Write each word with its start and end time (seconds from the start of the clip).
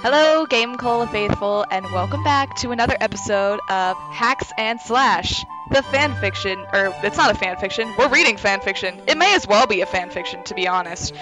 Hello, 0.00 0.46
Game 0.46 0.76
Cola 0.76 1.08
Faithful, 1.08 1.66
and 1.72 1.84
welcome 1.86 2.22
back 2.22 2.54
to 2.58 2.70
another 2.70 2.96
episode 3.00 3.58
of 3.68 3.96
Hacks 4.12 4.52
and 4.56 4.80
Slash, 4.80 5.44
the 5.70 5.80
fanfiction, 5.80 6.72
or 6.72 6.94
it's 7.04 7.16
not 7.16 7.34
a 7.34 7.36
fanfiction, 7.36 7.92
we're 7.98 8.08
reading 8.08 8.36
fanfiction. 8.36 9.02
It 9.08 9.18
may 9.18 9.34
as 9.34 9.44
well 9.48 9.66
be 9.66 9.80
a 9.80 9.86
fanfiction, 9.86 10.44
to 10.44 10.54
be 10.54 10.68
honest. 10.68 11.12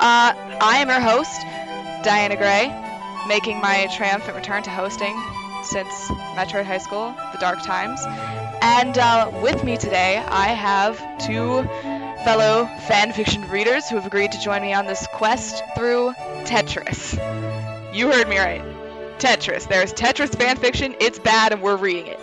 Uh, 0.00 0.32
I 0.62 0.78
am 0.78 0.88
your 0.88 0.98
host, 0.98 1.42
Diana 2.04 2.36
Gray, 2.36 2.74
making 3.28 3.60
my 3.60 3.86
triumphant 3.94 4.34
return 4.34 4.62
to 4.62 4.70
hosting 4.70 5.14
since 5.62 6.08
Metroid 6.34 6.64
High 6.64 6.78
School, 6.78 7.14
the 7.32 7.38
dark 7.38 7.62
times. 7.62 8.00
And 8.62 8.96
uh, 8.96 9.30
with 9.42 9.62
me 9.62 9.76
today, 9.76 10.16
I 10.16 10.48
have 10.48 10.96
two 11.18 11.64
fellow 12.24 12.64
fanfiction 12.86 13.50
readers 13.50 13.90
who 13.90 13.96
have 13.96 14.06
agreed 14.06 14.32
to 14.32 14.40
join 14.40 14.62
me 14.62 14.72
on 14.72 14.86
this 14.86 15.06
quest 15.12 15.62
through 15.76 16.14
Tetris. 16.44 17.51
You 17.92 18.10
heard 18.10 18.26
me 18.26 18.38
right. 18.38 18.62
Tetris. 19.18 19.68
There's 19.68 19.92
Tetris 19.92 20.30
fanfiction. 20.30 20.96
It's 20.98 21.18
bad, 21.18 21.52
and 21.52 21.60
we're 21.60 21.76
reading 21.76 22.06
it. 22.06 22.18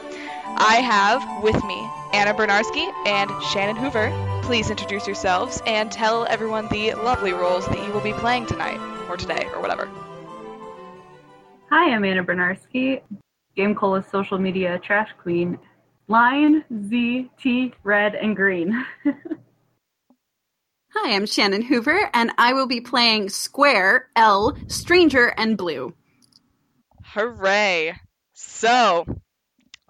I 0.45 0.78
have 0.78 1.44
with 1.44 1.64
me 1.64 1.88
Anna 2.12 2.34
Bryniarski 2.34 2.92
and 3.05 3.30
Shannon 3.44 3.76
Hoover. 3.76 4.12
Please 4.42 4.72
introduce 4.72 5.05
yourselves 5.05 5.62
and 5.68 5.92
tell 5.92 6.26
everyone 6.26 6.68
the 6.70 6.95
lovely 6.95 7.34
roles 7.34 7.68
that 7.68 7.78
you 7.86 7.94
will 7.94 8.02
be 8.02 8.14
playing 8.14 8.48
tonight, 8.48 8.80
or 9.08 9.16
today, 9.16 9.45
or 9.54 9.62
whatever. 9.62 9.88
Hi, 11.70 11.94
I'm 11.94 12.04
Anna 12.04 12.23
Bryniarski, 12.23 13.02
Game 13.56 13.76
Cola's 13.76 14.08
social 14.12 14.40
media 14.40 14.80
trash 14.80 15.09
queen. 15.22 15.59
Line, 16.08 16.66
Z, 16.90 17.30
T, 17.40 17.73
red, 17.84 18.16
and 18.16 18.36
green. 18.36 18.86
Hi, 20.96 21.14
I'm 21.14 21.28
Shannon 21.28 21.62
Hoover, 21.62 22.10
and 22.16 22.32
I 22.40 22.54
will 22.54 22.66
be 22.66 22.82
playing 22.82 23.30
Square, 23.30 24.10
L, 24.16 24.58
Stranger, 24.66 25.28
and 25.28 25.56
Blue. 25.56 25.94
Hooray! 27.04 27.94
So, 28.34 29.06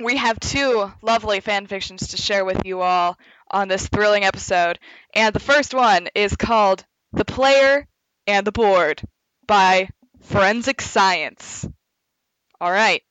we 0.02 0.18
have 0.18 0.38
two 0.42 0.92
lovely 1.02 1.40
fanfictions 1.40 2.10
to 2.10 2.18
share 2.18 2.44
with 2.44 2.66
you 2.66 2.82
all 2.82 3.18
on 3.50 3.70
this 3.70 3.88
thrilling 3.88 4.26
episode. 4.26 4.78
And 5.16 5.34
the 5.34 5.40
first 5.40 5.74
one 5.74 6.10
is 6.16 6.36
called 6.36 6.84
The 7.14 7.24
Player 7.24 7.88
and 8.28 8.46
the 8.46 8.52
Board 8.52 9.02
by 9.48 9.88
Forensic 10.20 10.82
Science. 10.82 11.66
All 12.60 12.72
right. 12.72 13.04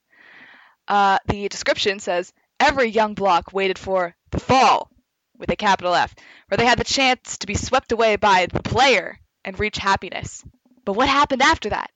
Uh, 0.86 1.16
the 1.26 1.48
description 1.48 2.00
says 2.00 2.34
every 2.60 2.90
young 2.90 3.14
block 3.14 3.54
waited 3.54 3.78
for 3.78 4.14
the 4.30 4.40
fall 4.40 4.90
with 5.38 5.50
a 5.50 5.56
capital 5.56 5.94
F, 5.94 6.14
where 6.48 6.58
they 6.58 6.66
had 6.66 6.78
the 6.78 6.84
chance 6.84 7.38
to 7.38 7.46
be 7.46 7.54
swept 7.54 7.92
away 7.92 8.16
by 8.16 8.46
the 8.46 8.62
player 8.62 9.18
and 9.44 9.58
reach 9.58 9.78
happiness. 9.78 10.44
But 10.84 10.94
what 10.94 11.08
happened 11.08 11.42
after 11.42 11.70
that? 11.70 11.90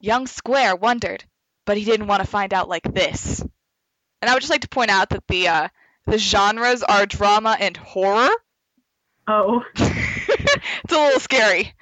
Young 0.00 0.26
Square 0.26 0.76
wondered, 0.76 1.24
but 1.64 1.76
he 1.76 1.84
didn't 1.84 2.08
want 2.08 2.22
to 2.22 2.28
find 2.28 2.52
out 2.52 2.68
like 2.68 2.82
this. 2.82 3.40
And 3.40 4.28
I 4.28 4.34
would 4.34 4.40
just 4.40 4.50
like 4.50 4.62
to 4.62 4.68
point 4.68 4.90
out 4.90 5.10
that 5.10 5.26
the 5.28 5.48
uh, 5.48 5.68
the 6.06 6.18
genres 6.18 6.82
are 6.82 7.06
drama 7.06 7.56
and 7.58 7.76
horror. 7.76 8.30
oh, 9.28 9.62
it's 9.76 10.92
a 10.92 10.96
little 10.96 11.20
scary. 11.20 11.72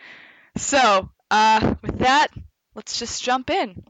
So, 0.57 1.11
uh, 1.31 1.75
with 1.83 1.99
that, 1.99 2.29
let's 2.75 2.99
just 2.99 3.23
jump 3.23 3.51
in. 3.51 3.83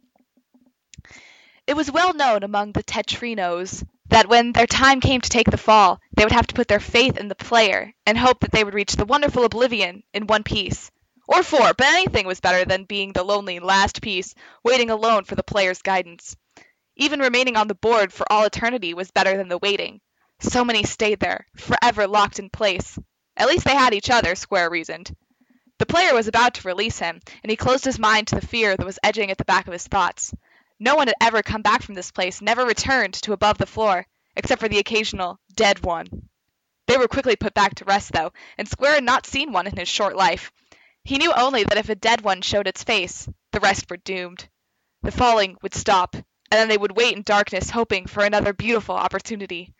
It 1.67 1.75
was 1.77 1.91
well 1.91 2.15
known 2.15 2.43
among 2.43 2.73
the 2.73 2.83
Tetrinos 2.83 3.85
that 4.11 4.29
when 4.29 4.53
their 4.53 4.67
time 4.67 5.01
came 5.01 5.21
to 5.21 5.31
take 5.31 5.51
the 5.51 5.57
fall, 5.57 6.01
they 6.17 6.25
would 6.25 6.33
have 6.33 6.47
to 6.49 6.55
put 6.55 6.69
their 6.69 6.81
faith 6.81 7.17
in 7.17 7.29
the 7.29 7.35
player 7.35 7.93
and 8.05 8.19
hope 8.19 8.41
that 8.41 8.53
they 8.53 8.63
would 8.63 8.75
reach 8.75 8.95
the 8.95 9.05
wonderful 9.05 9.45
oblivion 9.45 10.03
in 10.13 10.27
one 10.27 10.43
piece. 10.43 10.91
Or 11.29 11.45
four, 11.45 11.73
but 11.75 11.87
anything 11.87 12.27
was 12.27 12.41
better 12.41 12.65
than 12.65 12.85
being 12.85 13.13
the 13.13 13.23
lonely 13.23 13.61
last 13.61 14.03
piece, 14.03 14.35
waiting 14.65 14.91
alone 14.91 15.25
for 15.25 15.37
the 15.37 15.45
player's 15.45 15.81
guidance. 15.81 16.37
Even 16.97 17.21
remaining 17.21 17.57
on 17.57 17.69
the 17.69 17.75
board 17.75 18.13
for 18.13 18.31
all 18.31 18.45
eternity 18.45 18.95
was 18.95 19.13
better 19.13 19.37
than 19.37 19.49
the 19.49 19.59
waiting. 19.59 20.01
So 20.41 20.65
many 20.65 20.83
stayed 20.83 21.21
there, 21.21 21.47
forever 21.57 22.09
locked 22.09 22.41
in 22.41 22.51
place. 22.51 22.99
At 23.37 23.49
least 23.49 23.65
they 23.65 23.77
had 23.77 23.95
each 23.95 24.11
other, 24.11 24.35
Square 24.35 24.71
reasoned. 24.71 25.15
The 25.79 25.87
player 25.87 26.15
was 26.15 26.27
about 26.27 26.55
to 26.55 26.69
release 26.69 26.99
him, 26.99 27.21
and 27.45 27.51
he 27.51 27.57
closed 27.57 27.85
his 27.85 27.99
mind 27.99 28.27
to 28.27 28.35
the 28.35 28.47
fear 28.47 28.77
that 28.77 28.85
was 28.85 28.99
edging 29.05 29.31
at 29.31 29.39
the 29.39 29.45
back 29.45 29.69
of 29.69 29.73
his 29.73 29.87
thoughts. 29.87 30.35
No 30.83 30.95
one 30.95 31.09
had 31.09 31.17
ever 31.21 31.43
come 31.43 31.61
back 31.61 31.83
from 31.83 31.95
this 31.95 32.11
place, 32.11 32.41
never 32.41 32.65
returned 32.65 33.13
to 33.23 33.35
above 33.35 33.59
the 33.59 33.67
floor, 33.67 34.07
except 34.35 34.61
for 34.61 34.69
the 34.69 34.79
occasional 34.79 35.39
dead 35.55 35.85
one. 35.85 36.31
They 36.87 36.97
were 36.97 37.07
quickly 37.07 37.37
put 37.37 37.53
back 37.53 37.75
to 37.77 37.85
rest, 37.85 38.13
though, 38.13 38.33
and 38.57 38.67
Square 38.67 38.95
had 38.95 39.05
not 39.05 39.27
seen 39.27 39.53
one 39.53 39.67
in 39.67 39.77
his 39.77 39.89
short 39.89 40.17
life. 40.17 40.51
He 41.05 41.19
knew 41.19 41.33
only 41.35 41.65
that 41.65 41.77
if 41.77 41.91
a 41.91 41.95
dead 41.95 42.23
one 42.23 42.41
showed 42.41 42.67
its 42.67 42.83
face, 42.83 43.29
the 43.53 43.61
rest 43.61 43.91
were 43.91 43.99
doomed. 43.99 44.49
The 45.03 45.13
falling 45.13 45.59
would 45.63 45.75
stop, 45.75 46.15
and 46.15 46.25
then 46.51 46.69
they 46.69 46.79
would 46.79 46.97
wait 46.97 47.15
in 47.15 47.23
darkness, 47.23 47.71
hoping 47.71 48.07
for 48.07 48.25
another 48.25 48.53
beautiful 48.55 48.95
opportunity. 48.95 49.75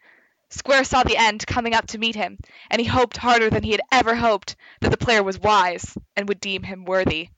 Square 0.51 0.85
saw 0.85 1.03
the 1.03 1.17
end 1.17 1.47
coming 1.47 1.75
up 1.75 1.87
to 1.89 1.99
meet 1.99 2.15
him, 2.15 2.39
and 2.71 2.81
he 2.81 2.87
hoped 2.87 3.17
harder 3.17 3.49
than 3.49 3.63
he 3.63 3.73
had 3.73 3.83
ever 3.91 4.15
hoped 4.15 4.55
that 4.81 4.91
the 4.91 4.97
player 4.97 5.23
was 5.23 5.39
wise 5.39 5.97
and 6.15 6.29
would 6.29 6.41
deem 6.41 6.63
him 6.63 6.85
worthy. 6.85 7.31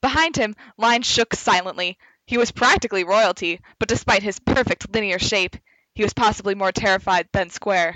Behind 0.00 0.36
him, 0.36 0.54
Line 0.76 1.02
shook 1.02 1.34
silently. 1.34 1.98
He 2.28 2.36
was 2.36 2.52
practically 2.52 3.04
royalty, 3.04 3.58
but 3.78 3.88
despite 3.88 4.22
his 4.22 4.38
perfect 4.38 4.92
linear 4.94 5.18
shape, 5.18 5.56
he 5.94 6.02
was 6.02 6.12
possibly 6.12 6.54
more 6.54 6.70
terrified 6.70 7.26
than 7.32 7.48
Square. 7.48 7.94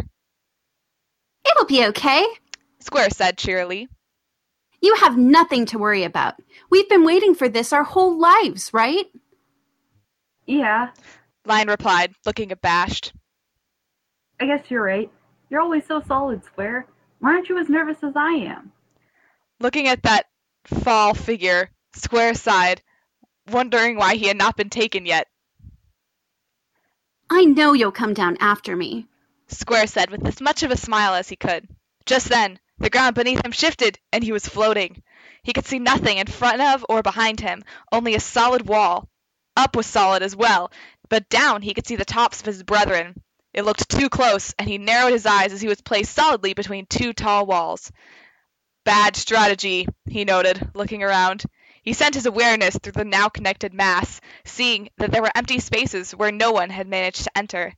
It'll 1.45 1.67
be 1.67 1.85
okay. 1.89 2.25
Square 2.81 3.11
said 3.11 3.37
cheerily. 3.37 3.89
You 4.81 4.95
have 4.95 5.19
nothing 5.19 5.67
to 5.67 5.79
worry 5.79 6.05
about. 6.05 6.37
We've 6.71 6.89
been 6.89 7.05
waiting 7.05 7.35
for 7.35 7.47
this 7.47 7.75
our 7.75 7.85
whole 7.85 8.19
lives, 8.19 8.73
right? 8.73 9.05
yeah, 10.47 10.89
Line 11.45 11.69
replied, 11.69 12.15
looking 12.25 12.53
abashed. 12.53 13.13
I 14.41 14.47
guess 14.47 14.65
you're 14.71 14.83
right. 14.83 15.11
You're 15.51 15.61
always 15.61 15.85
so 15.85 16.01
solid, 16.01 16.43
Square. 16.43 16.87
Why 17.19 17.35
aren't 17.35 17.51
you 17.51 17.59
as 17.59 17.69
nervous 17.69 18.03
as 18.03 18.15
I 18.17 18.31
am? 18.33 18.73
Looking 19.61 19.89
at 19.89 20.03
that 20.05 20.25
fall 20.65 21.13
figure, 21.13 21.69
Square 21.95 22.35
sighed, 22.37 22.81
wondering 23.51 23.97
why 23.97 24.15
he 24.17 24.27
had 24.27 24.37
not 24.37 24.57
been 24.57 24.71
taken 24.71 25.07
yet. 25.07 25.29
I 27.31 27.45
know 27.45 27.73
you'll 27.73 27.93
come 27.93 28.15
down 28.15 28.37
after 28.41 28.77
me. 28.77 29.07
Square 29.49 29.87
said 29.89 30.11
with 30.11 30.27
as 30.27 30.41
much 30.41 30.63
of 30.63 30.71
a 30.71 30.77
smile 30.77 31.15
as 31.15 31.29
he 31.29 31.37
could. 31.37 31.69
Just 32.05 32.29
then, 32.29 32.59
the 32.79 32.91
ground 32.91 33.15
beneath 33.15 33.45
him 33.45 33.53
shifted, 33.53 33.99
and 34.13 34.25
he 34.25 34.33
was 34.33 34.47
floating. 34.47 35.03
He 35.43 35.53
could 35.53 35.67
see 35.67 35.79
nothing 35.79 36.19
in 36.19 36.27
front 36.27 36.61
of 36.61 36.85
or 36.89 37.03
behind 37.03 37.41
him, 37.41 37.63
only 37.91 38.15
a 38.15 38.21
solid 38.21 38.67
wall. 38.67 39.09
Up 39.57 39.77
was 39.77 39.87
solid 39.87 40.23
as 40.23 40.35
well, 40.35 40.73
but 41.09 41.29
down 41.29 41.63
he 41.63 41.75
could 41.75 41.87
see 41.87 41.97
the 41.97 42.05
tops 42.05 42.41
of 42.41 42.47
his 42.47 42.63
brethren. 42.63 43.23
It 43.53 43.65
looked 43.65 43.89
too 43.89 44.09
close, 44.09 44.55
and 44.59 44.69
he 44.69 44.79
narrowed 44.79 45.13
his 45.13 45.27
eyes 45.27 45.53
as 45.53 45.61
he 45.61 45.69
was 45.69 45.81
placed 45.81 46.15
solidly 46.15 46.55
between 46.55 46.87
two 46.87 47.13
tall 47.13 47.45
walls. 47.45 47.93
Bad 48.85 49.15
strategy, 49.15 49.87
he 50.07 50.25
noted, 50.25 50.71
looking 50.75 51.03
around. 51.03 51.45
He 51.83 51.93
sent 51.93 52.15
his 52.15 52.27
awareness 52.27 52.79
through 52.79 52.93
the 52.93 53.05
now 53.05 53.29
connected 53.29 53.75
mass, 53.75 54.21
seeing 54.45 54.89
that 54.99 55.11
there 55.11 55.21
were 55.21 55.33
empty 55.35 55.59
spaces 55.59 56.15
where 56.15 56.31
no 56.31 56.53
one 56.53 56.71
had 56.71 56.87
managed 56.87 57.25
to 57.25 57.37
enter. 57.37 57.75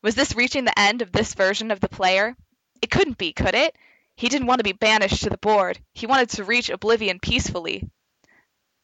Was 0.00 0.14
this 0.14 0.36
reaching 0.36 0.64
the 0.64 0.78
end 0.78 1.02
of 1.02 1.10
this 1.10 1.34
version 1.34 1.72
of 1.72 1.80
the 1.80 1.88
player? 1.88 2.36
It 2.80 2.90
couldn't 2.92 3.18
be, 3.18 3.32
could 3.32 3.56
it? 3.56 3.76
He 4.14 4.28
didn't 4.28 4.46
want 4.46 4.60
to 4.60 4.64
be 4.64 4.72
banished 4.72 5.24
to 5.24 5.30
the 5.30 5.38
board. 5.38 5.80
He 5.92 6.06
wanted 6.06 6.30
to 6.30 6.44
reach 6.44 6.70
oblivion 6.70 7.18
peacefully. 7.18 7.88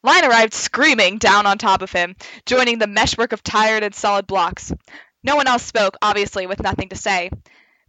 Line 0.03 0.25
arrived 0.25 0.53
screaming 0.53 1.19
down 1.19 1.47
on 1.47 1.57
top 1.57 1.81
of 1.81 1.93
him, 1.93 2.17
joining 2.45 2.79
the 2.79 2.89
meshwork 2.89 3.33
of 3.33 3.45
tired 3.45 3.85
and 3.85 3.95
solid 3.95 4.27
blocks. 4.27 4.73
No 5.23 5.37
one 5.37 5.47
else 5.47 5.63
spoke, 5.63 5.97
obviously 6.03 6.47
with 6.47 6.63
nothing 6.63 6.89
to 6.89 6.97
say. 6.97 7.31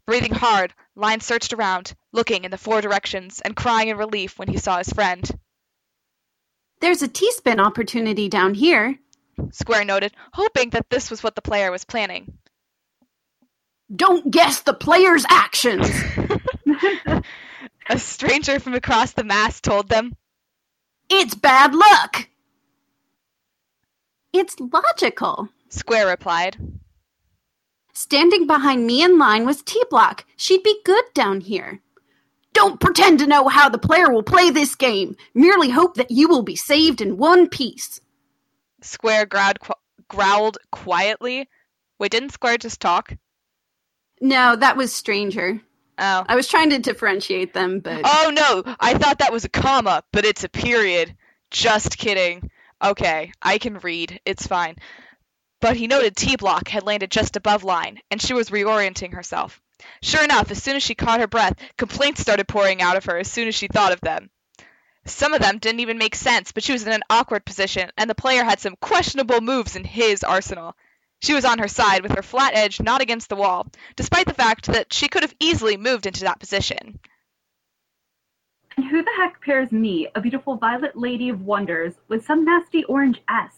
Breathing 0.06 0.34
hard, 0.34 0.74
Line 0.96 1.20
searched 1.20 1.52
around, 1.52 1.96
looking 2.12 2.46
in 2.46 2.52
the 2.52 2.60
four 2.60 2.80
directions 2.80 3.42
and 3.42 3.56
crying 3.56 3.90
in 3.90 3.98
relief 3.98 4.38
when 4.38 4.48
he 4.48 4.58
saw 4.58 4.78
his 4.78 4.94
friend. 4.94 5.30
There's 6.82 7.02
a 7.02 7.08
T-spin 7.08 7.60
opportunity 7.60 8.30
down 8.30 8.54
here. 8.54 8.98
Square 9.52 9.86
noted, 9.86 10.14
hoping 10.34 10.70
that 10.72 10.90
this 10.90 11.10
was 11.10 11.24
what 11.24 11.36
the 11.36 11.42
player 11.42 11.72
was 11.72 11.84
planning. 11.86 12.38
Don't 13.96 14.32
guess 14.32 14.62
the 14.62 14.74
player's 14.74 15.26
actions. 15.30 15.90
A 17.90 18.00
stranger 18.00 18.60
from 18.60 18.74
across 18.74 19.14
the 19.14 19.24
mass 19.24 19.62
told 19.62 19.90
them. 19.90 20.14
it's 21.10 21.36
bad 21.36 21.76
luck. 21.76 22.30
It's 24.34 24.56
logical. 24.60 25.50
Square 25.70 26.08
replied. 26.08 26.58
Standing 27.94 28.48
behind 28.48 28.86
me 28.86 29.04
in 29.04 29.18
line 29.18 29.46
was 29.46 29.62
T 29.62 29.82
Block. 29.90 30.26
She'd 30.36 30.64
be 30.64 30.82
good 30.84 31.06
down 31.14 31.42
here. 31.42 31.82
Don't 32.56 32.80
pretend 32.80 33.20
to 33.20 33.28
know 33.28 33.50
how 33.50 33.68
the 33.68 33.78
player 33.78 34.10
will 34.10 34.24
play 34.24 34.50
this 34.50 34.76
game. 34.76 35.18
Merely 35.34 35.70
hope 35.70 35.96
that 35.96 36.10
you 36.10 36.30
will 36.30 36.42
be 36.42 36.56
saved 36.56 37.02
in 37.02 37.18
one 37.18 37.50
piece. 37.50 38.00
Square 38.82 39.26
growled, 39.26 39.60
qu- 39.60 39.74
growled 40.08 40.58
quietly. 40.72 41.50
Wait, 42.00 42.12
didn't 42.12 42.32
Square 42.32 42.60
just 42.60 42.80
talk? 42.80 43.14
No, 44.22 44.56
that 44.56 44.78
was 44.78 44.94
Stranger. 44.94 45.60
Oh. 45.98 46.26
I 46.28 46.36
was 46.38 46.48
trying 46.48 46.70
to 46.70 46.80
differentiate 46.80 47.54
them, 47.54 47.82
but 47.82 48.02
Oh 48.06 48.32
no, 48.34 48.76
I 48.80 48.94
thought 48.94 49.20
that 49.20 49.34
was 49.34 49.44
a 49.44 49.50
comma, 49.50 50.04
but 50.14 50.24
it's 50.24 50.46
a 50.46 50.50
period. 50.50 51.14
Just 51.52 51.98
kidding. 51.98 52.50
Okay, 52.82 53.34
I 53.42 53.58
can 53.58 53.80
read. 53.80 54.22
It's 54.26 54.48
fine. 54.48 54.78
But 55.60 55.76
he 55.76 55.88
noted 55.88 56.16
T 56.16 56.38
block 56.38 56.70
had 56.70 56.84
landed 56.84 57.12
just 57.12 57.36
above 57.36 57.66
line, 57.66 58.00
and 58.10 58.22
she 58.22 58.34
was 58.34 58.50
reorienting 58.50 59.14
herself. 59.14 59.62
Sure 60.02 60.24
enough, 60.24 60.52
as 60.52 60.62
soon 60.62 60.76
as 60.76 60.84
she 60.84 60.96
caught 60.96 61.20
her 61.20 61.28
breath, 61.28 61.58
complaints 61.78 62.22
started 62.22 62.48
pouring 62.48 62.82
out 62.82 62.98
of 62.98 63.06
her 63.06 63.18
as 63.18 63.32
soon 63.32 63.48
as 63.48 63.56
she 63.56 63.68
thought 63.68 63.92
of 63.92 64.02
them. 64.02 64.30
Some 65.06 65.34
of 65.34 65.42
them 65.42 65.60
didn't 65.60 65.82
even 65.82 65.98
make 65.98 66.16
sense, 66.16 66.52
but 66.52 66.64
she 66.64 66.72
was 66.72 66.86
in 66.86 66.92
an 66.92 67.04
awkward 67.10 67.46
position, 67.46 67.92
and 67.98 68.10
the 68.10 68.16
player 68.16 68.44
had 68.44 68.60
some 68.60 68.76
questionable 68.82 69.42
moves 69.42 69.76
in 69.76 69.84
his 69.84 70.24
arsenal. 70.24 70.76
She 71.22 71.34
was 71.34 71.46
on 71.46 71.60
her 71.60 71.68
side, 71.68 72.02
with 72.02 72.14
her 72.14 72.24
flat 72.24 72.56
edge 72.56 72.82
not 72.82 73.02
against 73.02 73.30
the 73.30 73.36
wall, 73.36 73.68
despite 73.96 74.26
the 74.26 74.34
fact 74.34 74.68
that 74.68 74.94
she 74.94 75.08
could 75.08 75.24
have 75.24 75.36
easily 75.40 75.78
moved 75.78 76.06
into 76.06 76.22
that 76.22 76.40
position. 76.40 77.00
And 78.78 78.86
who 78.88 79.04
the 79.04 79.12
heck 79.16 79.42
pairs 79.42 79.72
me, 79.72 80.08
a 80.16 80.22
beautiful 80.22 80.58
violet 80.58 80.98
lady 80.98 81.30
of 81.30 81.42
wonders, 81.42 81.94
with 82.08 82.26
some 82.26 82.44
nasty 82.44 82.84
orange 82.86 83.22
S? 83.30 83.54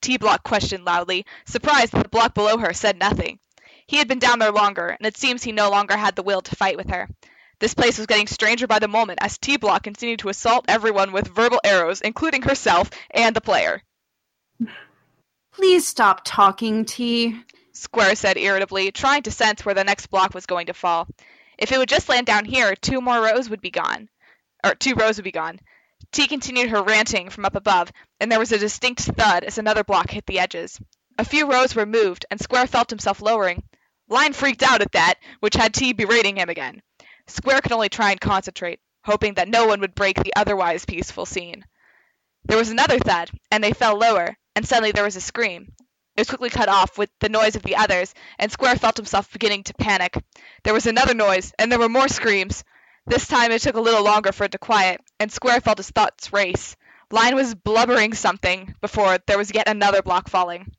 T 0.00 0.16
Block 0.16 0.42
questioned 0.44 0.84
loudly, 0.84 1.26
surprised 1.44 1.92
that 1.92 2.04
the 2.04 2.08
block 2.08 2.34
below 2.34 2.56
her 2.58 2.72
said 2.72 2.98
nothing. 2.98 3.38
He 3.88 3.96
had 3.96 4.06
been 4.06 4.18
down 4.18 4.38
there 4.38 4.52
longer, 4.52 4.88
and 4.88 5.06
it 5.06 5.16
seems 5.16 5.42
he 5.42 5.50
no 5.50 5.70
longer 5.70 5.96
had 5.96 6.14
the 6.14 6.22
will 6.22 6.42
to 6.42 6.54
fight 6.54 6.76
with 6.76 6.90
her. 6.90 7.08
This 7.58 7.72
place 7.72 7.96
was 7.96 8.06
getting 8.06 8.26
stranger 8.26 8.66
by 8.66 8.78
the 8.78 8.86
moment 8.86 9.18
as 9.22 9.38
T 9.38 9.56
Block 9.56 9.82
continued 9.82 10.18
to 10.20 10.28
assault 10.28 10.66
everyone 10.68 11.10
with 11.10 11.34
verbal 11.34 11.58
arrows, 11.64 12.02
including 12.02 12.42
herself 12.42 12.90
and 13.10 13.34
the 13.34 13.40
player. 13.40 13.82
Please 15.54 15.88
stop 15.88 16.20
talking, 16.22 16.84
T. 16.84 17.40
Square 17.72 18.16
said 18.16 18.36
irritably, 18.36 18.92
trying 18.92 19.22
to 19.22 19.30
sense 19.30 19.64
where 19.64 19.74
the 19.74 19.84
next 19.84 20.08
block 20.08 20.34
was 20.34 20.46
going 20.46 20.66
to 20.66 20.74
fall. 20.74 21.08
If 21.56 21.72
it 21.72 21.78
would 21.78 21.88
just 21.88 22.10
land 22.10 22.26
down 22.26 22.44
here, 22.44 22.76
two 22.76 23.00
more 23.00 23.20
rows 23.20 23.48
would 23.48 23.62
be 23.62 23.70
gone. 23.70 24.10
Or 24.62 24.74
two 24.74 24.94
rows 24.94 25.16
would 25.16 25.24
be 25.24 25.32
gone. 25.32 25.60
T 26.12 26.26
continued 26.26 26.68
her 26.68 26.82
ranting 26.82 27.30
from 27.30 27.46
up 27.46 27.56
above, 27.56 27.90
and 28.20 28.30
there 28.30 28.38
was 28.38 28.52
a 28.52 28.58
distinct 28.58 29.00
thud 29.00 29.44
as 29.44 29.56
another 29.56 29.82
block 29.82 30.10
hit 30.10 30.26
the 30.26 30.38
edges. 30.38 30.78
A 31.18 31.24
few 31.24 31.50
rows 31.50 31.74
were 31.74 31.86
moved, 31.86 32.26
and 32.30 32.40
Square 32.40 32.68
felt 32.68 32.90
himself 32.90 33.20
lowering. 33.20 33.64
Line 34.08 34.32
freaked 34.32 34.62
out 34.62 34.80
at 34.80 34.92
that, 34.92 35.16
which 35.40 35.54
had 35.54 35.74
T 35.74 35.92
berating 35.92 36.36
him 36.36 36.48
again. 36.48 36.82
Square 37.26 37.60
could 37.60 37.72
only 37.72 37.90
try 37.90 38.10
and 38.10 38.20
concentrate, 38.20 38.80
hoping 39.04 39.34
that 39.34 39.48
no 39.48 39.66
one 39.66 39.80
would 39.80 39.94
break 39.94 40.16
the 40.16 40.32
otherwise 40.34 40.86
peaceful 40.86 41.26
scene. 41.26 41.64
There 42.44 42.56
was 42.56 42.70
another 42.70 42.98
thud, 42.98 43.30
and 43.50 43.62
they 43.62 43.72
fell 43.72 43.96
lower, 43.96 44.36
and 44.56 44.66
suddenly 44.66 44.92
there 44.92 45.04
was 45.04 45.16
a 45.16 45.20
scream. 45.20 45.74
It 46.16 46.22
was 46.22 46.28
quickly 46.28 46.48
cut 46.48 46.70
off 46.70 46.96
with 46.96 47.10
the 47.20 47.28
noise 47.28 47.54
of 47.54 47.62
the 47.62 47.76
others, 47.76 48.14
and 48.38 48.50
Square 48.50 48.76
felt 48.76 48.96
himself 48.96 49.30
beginning 49.30 49.64
to 49.64 49.74
panic. 49.74 50.16
There 50.64 50.74
was 50.74 50.86
another 50.86 51.14
noise, 51.14 51.52
and 51.58 51.70
there 51.70 51.78
were 51.78 51.88
more 51.88 52.08
screams. 52.08 52.64
This 53.06 53.28
time 53.28 53.52
it 53.52 53.60
took 53.60 53.76
a 53.76 53.80
little 53.80 54.02
longer 54.02 54.32
for 54.32 54.44
it 54.44 54.52
to 54.52 54.58
quiet, 54.58 55.02
and 55.20 55.30
Square 55.30 55.60
felt 55.60 55.78
his 55.78 55.90
thoughts 55.90 56.32
race. 56.32 56.76
Line 57.10 57.34
was 57.34 57.54
blubbering 57.54 58.14
something 58.14 58.74
before 58.80 59.18
there 59.26 59.38
was 59.38 59.54
yet 59.54 59.68
another 59.68 60.02
block 60.02 60.28
falling. 60.28 60.72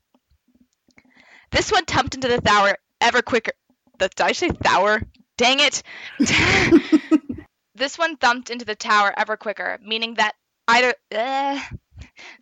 This 1.52 1.72
one 1.72 1.84
tumped 1.84 2.14
into 2.14 2.28
the 2.28 2.40
tower 2.40 2.76
ever 3.00 3.22
quicker. 3.22 3.52
The, 3.98 4.08
did 4.08 4.20
I 4.20 4.32
say 4.32 4.48
tower? 4.48 5.02
Dang 5.36 5.60
it! 5.60 5.82
this 7.74 7.98
one 7.98 8.16
thumped 8.16 8.50
into 8.50 8.64
the 8.64 8.74
tower 8.74 9.12
ever 9.16 9.36
quicker, 9.36 9.78
meaning 9.82 10.14
that 10.14 10.34
either 10.68 10.94
uh, 11.14 11.60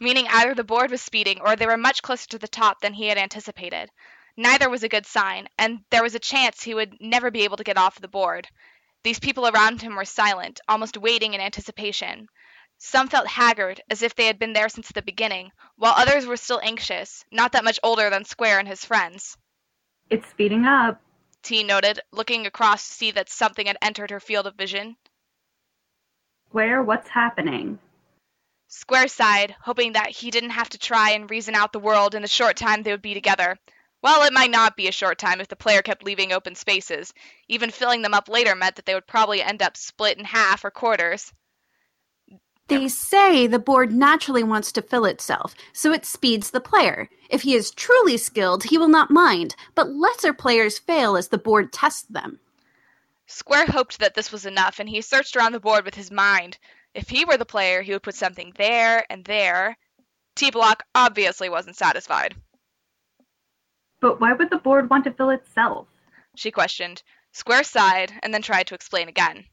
meaning 0.01 0.27
either 0.29 0.55
the 0.55 0.65
board 0.65 0.91
was 0.91 1.03
speeding 1.03 1.41
or 1.41 1.57
they 1.57 1.67
were 1.67 1.77
much 1.77 2.03
closer 2.03 2.29
to 2.29 2.39
the 2.39 2.49
top 2.49 2.81
than 2.81 2.93
he 2.93 3.07
had 3.07 3.19
anticipated. 3.19 3.91
Neither 4.37 4.69
was 4.71 4.85
a 4.85 4.89
good 4.89 5.07
sign, 5.07 5.49
and 5.59 5.81
there 5.91 6.03
was 6.03 6.15
a 6.15 6.21
chance 6.21 6.63
he 6.63 6.75
would 6.75 7.01
never 7.01 7.31
be 7.31 7.43
able 7.43 7.57
to 7.57 7.65
get 7.65 7.77
off 7.77 8.01
the 8.01 8.09
board. 8.09 8.47
These 9.03 9.19
people 9.19 9.49
around 9.49 9.83
him 9.83 9.97
were 9.97 10.05
silent, 10.05 10.61
almost 10.69 10.97
waiting 10.97 11.35
in 11.35 11.41
anticipation. 11.41 12.29
Some 12.79 13.09
felt 13.09 13.27
haggard, 13.27 13.81
as 13.91 14.03
if 14.03 14.15
they 14.15 14.27
had 14.27 14.39
been 14.39 14.53
there 14.53 14.69
since 14.69 14.89
the 14.93 15.03
beginning, 15.03 15.51
while 15.77 15.95
others 15.97 16.27
were 16.27 16.37
still 16.37 16.61
anxious, 16.63 17.25
not 17.33 17.53
that 17.53 17.65
much 17.65 17.81
older 17.83 18.11
than 18.11 18.25
Square 18.25 18.61
and 18.61 18.69
his 18.69 18.85
friends. 18.85 19.37
It's 20.11 20.29
speeding 20.29 20.65
up. 20.65 21.01
T 21.43 21.63
noted, 21.63 22.01
looking 22.13 22.47
across 22.47 22.89
to 22.89 22.95
see 22.95 23.11
that 23.13 23.29
something 23.29 23.67
had 23.67 23.79
entered 23.83 24.11
her 24.11 24.21
field 24.21 24.47
of 24.47 24.55
vision. 24.55 24.97
Square, 26.49 26.85
what's 26.85 27.09
happening? 27.09 27.79
Square 28.69 29.09
sighed, 29.09 29.55
hoping 29.61 29.93
that 29.93 30.11
he 30.11 30.31
didn't 30.31 30.51
have 30.51 30.69
to 30.71 30.79
try 30.79 31.11
and 31.11 31.31
reason 31.31 31.55
out 31.55 31.73
the 31.73 31.79
world 31.79 32.15
in 32.15 32.23
the 32.23 32.29
short 32.29 32.57
time 32.57 32.83
they 32.83 32.91
would 32.91 33.03
be 33.03 33.15
together. 33.15 33.59
Well, 34.03 34.25
it 34.25 34.33
might 34.33 34.51
not 34.51 34.77
be 34.77 34.89
a 34.89 34.93
short 34.93 35.19
time 35.19 35.41
if 35.41 35.49
the 35.49 35.57
player 35.57 35.83
kept 35.83 36.05
leaving 36.05 36.33
open 36.33 36.55
spaces. 36.55 37.13
Even 37.49 37.71
filling 37.71 38.03
them 38.03 38.15
up 38.15 38.29
later 38.29 38.55
meant 38.55 38.77
that 38.77 38.87
they 38.87 38.95
would 38.95 39.07
probably 39.07 39.43
end 39.43 39.63
up 39.63 39.77
split 39.77 40.19
in 40.19 40.25
half 40.25 40.65
or 40.65 40.71
quarters. 40.71 41.33
They 42.69 42.89
say 42.89 43.47
the 43.47 43.59
board 43.59 43.93
naturally 43.93 44.43
wants 44.43 44.73
to 44.73 44.83
fill 44.83 45.07
itself, 45.07 45.55
so 45.73 45.91
it 45.91 46.05
speeds 46.05 46.51
the 46.51 46.61
player. 46.61 47.09
If 47.31 47.43
he 47.43 47.55
is 47.55 47.71
truly 47.71 48.19
skilled, 48.19 48.65
he 48.65 48.77
will 48.77 48.89
not 48.89 49.11
mind, 49.11 49.57
but 49.75 49.91
lesser 49.91 50.35
players 50.35 50.79
fail 50.79 51.17
as 51.17 51.29
the 51.29 51.39
board 51.39 51.73
tests 51.73 52.03
them. 52.03 52.41
Square 53.27 53.67
hoped 53.67 53.99
that 53.99 54.15
this 54.15 54.31
was 54.31 54.45
enough, 54.45 54.79
and 54.79 54.89
he 54.89 55.01
searched 55.01 55.35
around 55.35 55.53
the 55.53 55.61
board 55.61 55.85
with 55.85 55.95
his 55.95 56.11
mind. 56.11 56.59
If 56.95 57.09
he 57.09 57.25
were 57.25 57.39
the 57.39 57.47
player, 57.47 57.81
he 57.81 57.93
would 57.93 58.03
put 58.03 58.15
something 58.15 58.53
there 58.57 59.05
and 59.11 59.25
there. 59.25 59.77
T 60.37 60.51
Block 60.51 60.85
obviously 60.95 61.49
wasn't 61.49 61.77
satisfied. 61.77 62.35
But 64.01 64.21
why 64.21 64.33
would 64.35 64.51
the 64.51 64.59
board 64.59 64.91
want 64.91 65.05
to 65.05 65.13
fill 65.13 65.31
itself? 65.31 65.89
She 66.37 66.51
questioned. 66.51 67.03
Square 67.33 67.65
sighed 67.65 68.13
and 68.23 68.33
then 68.33 68.43
tried 68.43 68.67
to 68.69 68.75
explain 68.75 69.09
again. 69.09 69.45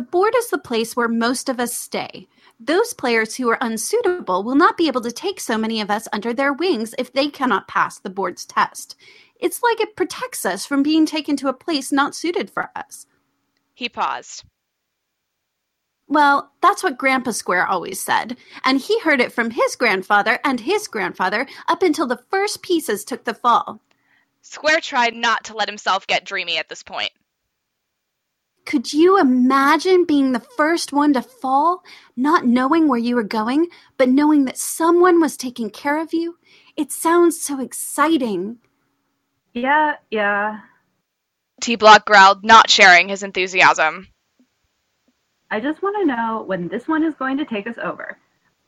The 0.00 0.06
board 0.06 0.32
is 0.34 0.48
the 0.48 0.56
place 0.56 0.96
where 0.96 1.08
most 1.08 1.50
of 1.50 1.60
us 1.60 1.74
stay. 1.74 2.26
Those 2.58 2.94
players 2.94 3.34
who 3.34 3.50
are 3.50 3.58
unsuitable 3.60 4.42
will 4.42 4.54
not 4.54 4.78
be 4.78 4.86
able 4.86 5.02
to 5.02 5.12
take 5.12 5.38
so 5.38 5.58
many 5.58 5.78
of 5.82 5.90
us 5.90 6.08
under 6.10 6.32
their 6.32 6.54
wings 6.54 6.94
if 6.96 7.12
they 7.12 7.28
cannot 7.28 7.68
pass 7.68 7.98
the 7.98 8.08
board's 8.08 8.46
test. 8.46 8.96
It's 9.38 9.62
like 9.62 9.78
it 9.78 9.96
protects 9.96 10.46
us 10.46 10.64
from 10.64 10.82
being 10.82 11.04
taken 11.04 11.36
to 11.36 11.48
a 11.48 11.52
place 11.52 11.92
not 11.92 12.14
suited 12.14 12.48
for 12.48 12.70
us. 12.74 13.04
He 13.74 13.90
paused. 13.90 14.44
Well, 16.08 16.50
that's 16.62 16.82
what 16.82 16.96
Grandpa 16.96 17.32
Square 17.32 17.66
always 17.66 18.00
said, 18.00 18.38
and 18.64 18.80
he 18.80 19.00
heard 19.00 19.20
it 19.20 19.32
from 19.32 19.50
his 19.50 19.76
grandfather 19.76 20.38
and 20.42 20.60
his 20.60 20.88
grandfather 20.88 21.46
up 21.68 21.82
until 21.82 22.06
the 22.06 22.24
first 22.30 22.62
pieces 22.62 23.04
took 23.04 23.24
the 23.24 23.34
fall. 23.34 23.82
Square 24.40 24.80
tried 24.80 25.14
not 25.14 25.44
to 25.44 25.54
let 25.54 25.68
himself 25.68 26.06
get 26.06 26.24
dreamy 26.24 26.56
at 26.56 26.70
this 26.70 26.82
point. 26.82 27.12
Could 28.66 28.92
you 28.92 29.18
imagine 29.18 30.04
being 30.04 30.32
the 30.32 30.46
first 30.56 30.92
one 30.92 31.12
to 31.14 31.22
fall, 31.22 31.82
not 32.16 32.46
knowing 32.46 32.88
where 32.88 32.98
you 32.98 33.14
were 33.16 33.24
going, 33.24 33.68
but 33.96 34.08
knowing 34.08 34.44
that 34.44 34.58
someone 34.58 35.20
was 35.20 35.36
taking 35.36 35.70
care 35.70 36.00
of 36.00 36.12
you? 36.12 36.38
It 36.76 36.92
sounds 36.92 37.40
so 37.40 37.60
exciting. 37.60 38.58
Yeah, 39.54 39.94
yeah. 40.10 40.60
T 41.60 41.76
Block 41.76 42.06
growled, 42.06 42.44
not 42.44 42.70
sharing 42.70 43.08
his 43.08 43.22
enthusiasm. 43.22 44.08
I 45.50 45.58
just 45.58 45.82
want 45.82 45.96
to 46.00 46.06
know 46.06 46.44
when 46.46 46.68
this 46.68 46.86
one 46.86 47.02
is 47.02 47.14
going 47.14 47.36
to 47.38 47.44
take 47.44 47.66
us 47.66 47.76
over. 47.82 48.16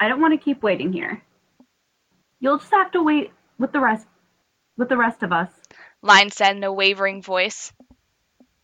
I 0.00 0.08
don't 0.08 0.20
want 0.20 0.34
to 0.38 0.44
keep 0.44 0.62
waiting 0.62 0.92
here. 0.92 1.22
You'll 2.40 2.58
just 2.58 2.72
have 2.72 2.90
to 2.92 3.02
wait 3.02 3.30
with 3.58 3.72
the 3.72 3.78
rest 3.80 4.06
with 4.76 4.88
the 4.88 4.96
rest 4.96 5.22
of 5.22 5.32
us. 5.32 5.50
Line 6.02 6.30
said 6.30 6.56
in 6.56 6.64
a 6.64 6.72
wavering 6.72 7.22
voice. 7.22 7.72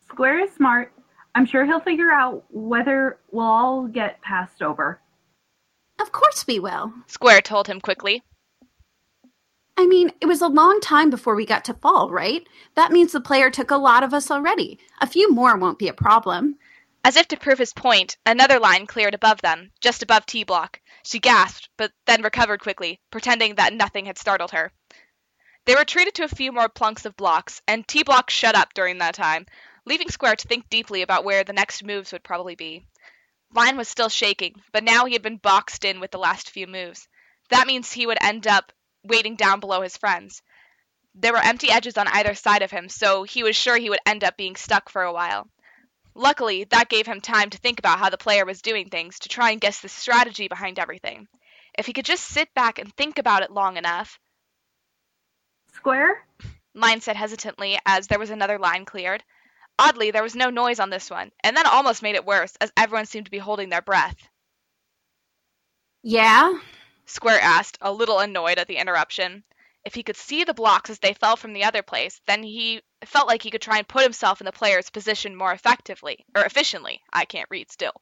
Square 0.09 0.41
is 0.41 0.53
smart. 0.53 0.93
I'm 1.35 1.47
sure 1.47 1.65
he'll 1.65 1.81
figure 1.81 2.11
out 2.11 2.45
whether 2.51 3.19
we'll 3.31 3.45
all 3.45 3.87
get 3.87 4.21
passed 4.23 4.63
over. 4.63 5.01
Of 6.01 6.13
course 6.13 6.47
we 6.47 6.59
will. 6.59 6.93
Square 7.07 7.43
told 7.43 7.67
him 7.67 7.81
quickly. 7.81 8.23
I 9.77 9.87
mean, 9.87 10.11
it 10.21 10.27
was 10.27 10.43
a 10.43 10.49
long 10.49 10.81
time 10.81 11.09
before 11.09 11.37
we 11.37 11.47
got 11.47 11.65
to 11.67 11.75
fall, 11.75 12.11
right? 12.11 12.45
That 12.75 12.91
means 12.91 13.13
the 13.13 13.21
player 13.21 13.51
took 13.51 13.71
a 13.71 13.77
lot 13.77 14.03
of 14.03 14.13
us 14.13 14.31
already. 14.31 14.81
A 15.01 15.07
few 15.07 15.33
more 15.33 15.57
won't 15.57 15.79
be 15.79 15.87
a 15.87 15.93
problem. 15.93 16.57
As 17.05 17.17
if 17.17 17.29
to 17.29 17.37
prove 17.37 17.59
his 17.59 17.73
point, 17.73 18.17
another 18.27 18.59
line 18.59 18.87
cleared 18.87 19.15
above 19.15 19.41
them, 19.41 19.71
just 19.81 20.03
above 20.03 20.27
T 20.27 20.43
Block. 20.43 20.81
She 21.05 21.21
gasped, 21.21 21.69
but 21.77 21.93
then 22.07 22.23
recovered 22.23 22.61
quickly, 22.61 23.01
pretending 23.13 23.55
that 23.55 23.73
nothing 23.73 24.07
had 24.07 24.19
startled 24.19 24.51
her. 24.51 24.73
They 25.65 25.77
retreated 25.77 26.15
to 26.15 26.25
a 26.25 26.29
few 26.29 26.51
more 26.51 26.69
plunks 26.69 27.07
of 27.07 27.17
blocks, 27.17 27.63
and 27.69 27.87
T 27.87 28.03
Block 28.03 28.31
shut 28.31 28.57
up 28.57 28.75
during 28.75 28.99
that 28.99 29.15
time, 29.15 29.47
leaving 29.89 30.11
Square 30.11 30.37
to 30.37 30.49
think 30.49 30.69
deeply 30.69 31.03
about 31.03 31.25
where 31.25 31.45
the 31.45 31.53
next 31.53 31.83
moves 31.83 32.13
would 32.13 32.23
probably 32.23 32.55
be. 32.55 32.87
Line 33.55 33.77
was 33.79 33.89
still 33.89 34.11
shaking, 34.11 34.63
but 34.73 34.85
now 34.85 35.07
he 35.07 35.15
had 35.15 35.23
been 35.23 35.39
boxed 35.39 35.85
in 35.85 36.01
with 36.01 36.11
the 36.11 36.19
last 36.19 36.51
few 36.51 36.67
moves. 36.67 37.09
That 37.49 37.67
means 37.67 37.91
he 37.91 38.07
would 38.07 38.19
end 38.21 38.47
up 38.47 38.73
waiting 39.03 39.37
down 39.37 39.61
below 39.61 39.81
his 39.81 39.97
friends. 39.97 40.43
There 41.15 41.33
were 41.33 41.43
empty 41.43 41.71
edges 41.71 41.97
on 41.97 42.07
either 42.09 42.35
side 42.35 42.63
of 42.63 42.71
him, 42.71 42.89
so 42.91 43.23
he 43.23 43.43
was 43.43 43.57
sure 43.57 43.77
he 43.77 43.89
would 43.89 44.01
end 44.05 44.23
up 44.23 44.37
being 44.37 44.55
stuck 44.55 44.91
for 44.91 45.03
a 45.03 45.13
while. 45.13 45.49
Luckily, 46.15 46.65
that 46.65 46.91
gave 46.91 47.07
him 47.07 47.21
time 47.21 47.49
to 47.51 47.59
think 47.59 47.79
about 47.79 47.99
how 47.99 48.11
the 48.11 48.19
player 48.19 48.45
was 48.45 48.61
doing 48.61 48.89
things, 48.89 49.19
to 49.21 49.29
try 49.29 49.53
and 49.53 49.61
guess 49.61 49.81
the 49.81 49.89
strategy 49.89 50.49
behind 50.49 50.79
everything. 50.79 51.27
If 51.79 51.87
he 51.87 51.93
could 51.93 52.05
just 52.05 52.25
sit 52.25 52.53
back 52.55 52.79
and 52.79 52.95
think 52.95 53.19
about 53.19 53.43
it 53.43 53.51
long 53.51 53.77
enough. 53.77 54.19
Square? 55.73 56.27
Line 56.75 57.01
said 57.01 57.17
hesitantly 57.17 57.79
as 57.87 58.07
there 58.07 58.19
was 58.19 58.31
another 58.31 58.59
line 58.59 58.85
cleared. 58.85 59.25
Oddly, 59.79 60.11
there 60.11 60.23
was 60.23 60.35
no 60.35 60.51
noise 60.51 60.81
on 60.81 60.91
this 60.91 61.09
one, 61.09 61.31
and 61.45 61.57
that 61.57 61.67
almost 61.67 62.03
made 62.03 62.17
it 62.17 62.27
worse, 62.27 62.57
as 62.61 62.73
everyone 62.77 63.07
seemed 63.07 63.27
to 63.27 63.31
be 63.31 63.39
holding 63.39 63.69
their 63.69 63.83
breath. 63.83 64.17
Yeah? 66.03 66.59
Square 67.07 67.41
asked, 67.41 67.79
a 67.81 67.93
little 67.93 68.19
annoyed 68.19 68.59
at 68.59 68.67
the 68.67 68.77
interruption. 68.77 69.45
If 69.85 69.95
he 69.95 70.03
could 70.03 70.17
see 70.17 70.45
the 70.45 70.53
blocks 70.53 70.91
as 70.91 70.99
they 70.99 71.15
fell 71.15 71.37
from 71.37 71.53
the 71.53 71.65
other 71.65 71.83
place, 71.83 72.21
then 72.27 72.43
he 72.43 72.83
felt 73.05 73.29
like 73.29 73.43
he 73.43 73.51
could 73.51 73.63
try 73.63 73.79
and 73.79 73.89
put 73.89 74.03
himself 74.03 74.41
in 74.41 74.45
the 74.45 74.53
player's 74.53 74.91
position 74.91 75.37
more 75.37 75.53
effectively, 75.53 76.27
or 76.35 76.45
efficiently. 76.45 77.01
I 77.13 77.25
can't 77.25 77.49
read 77.51 77.71
still. 77.71 77.93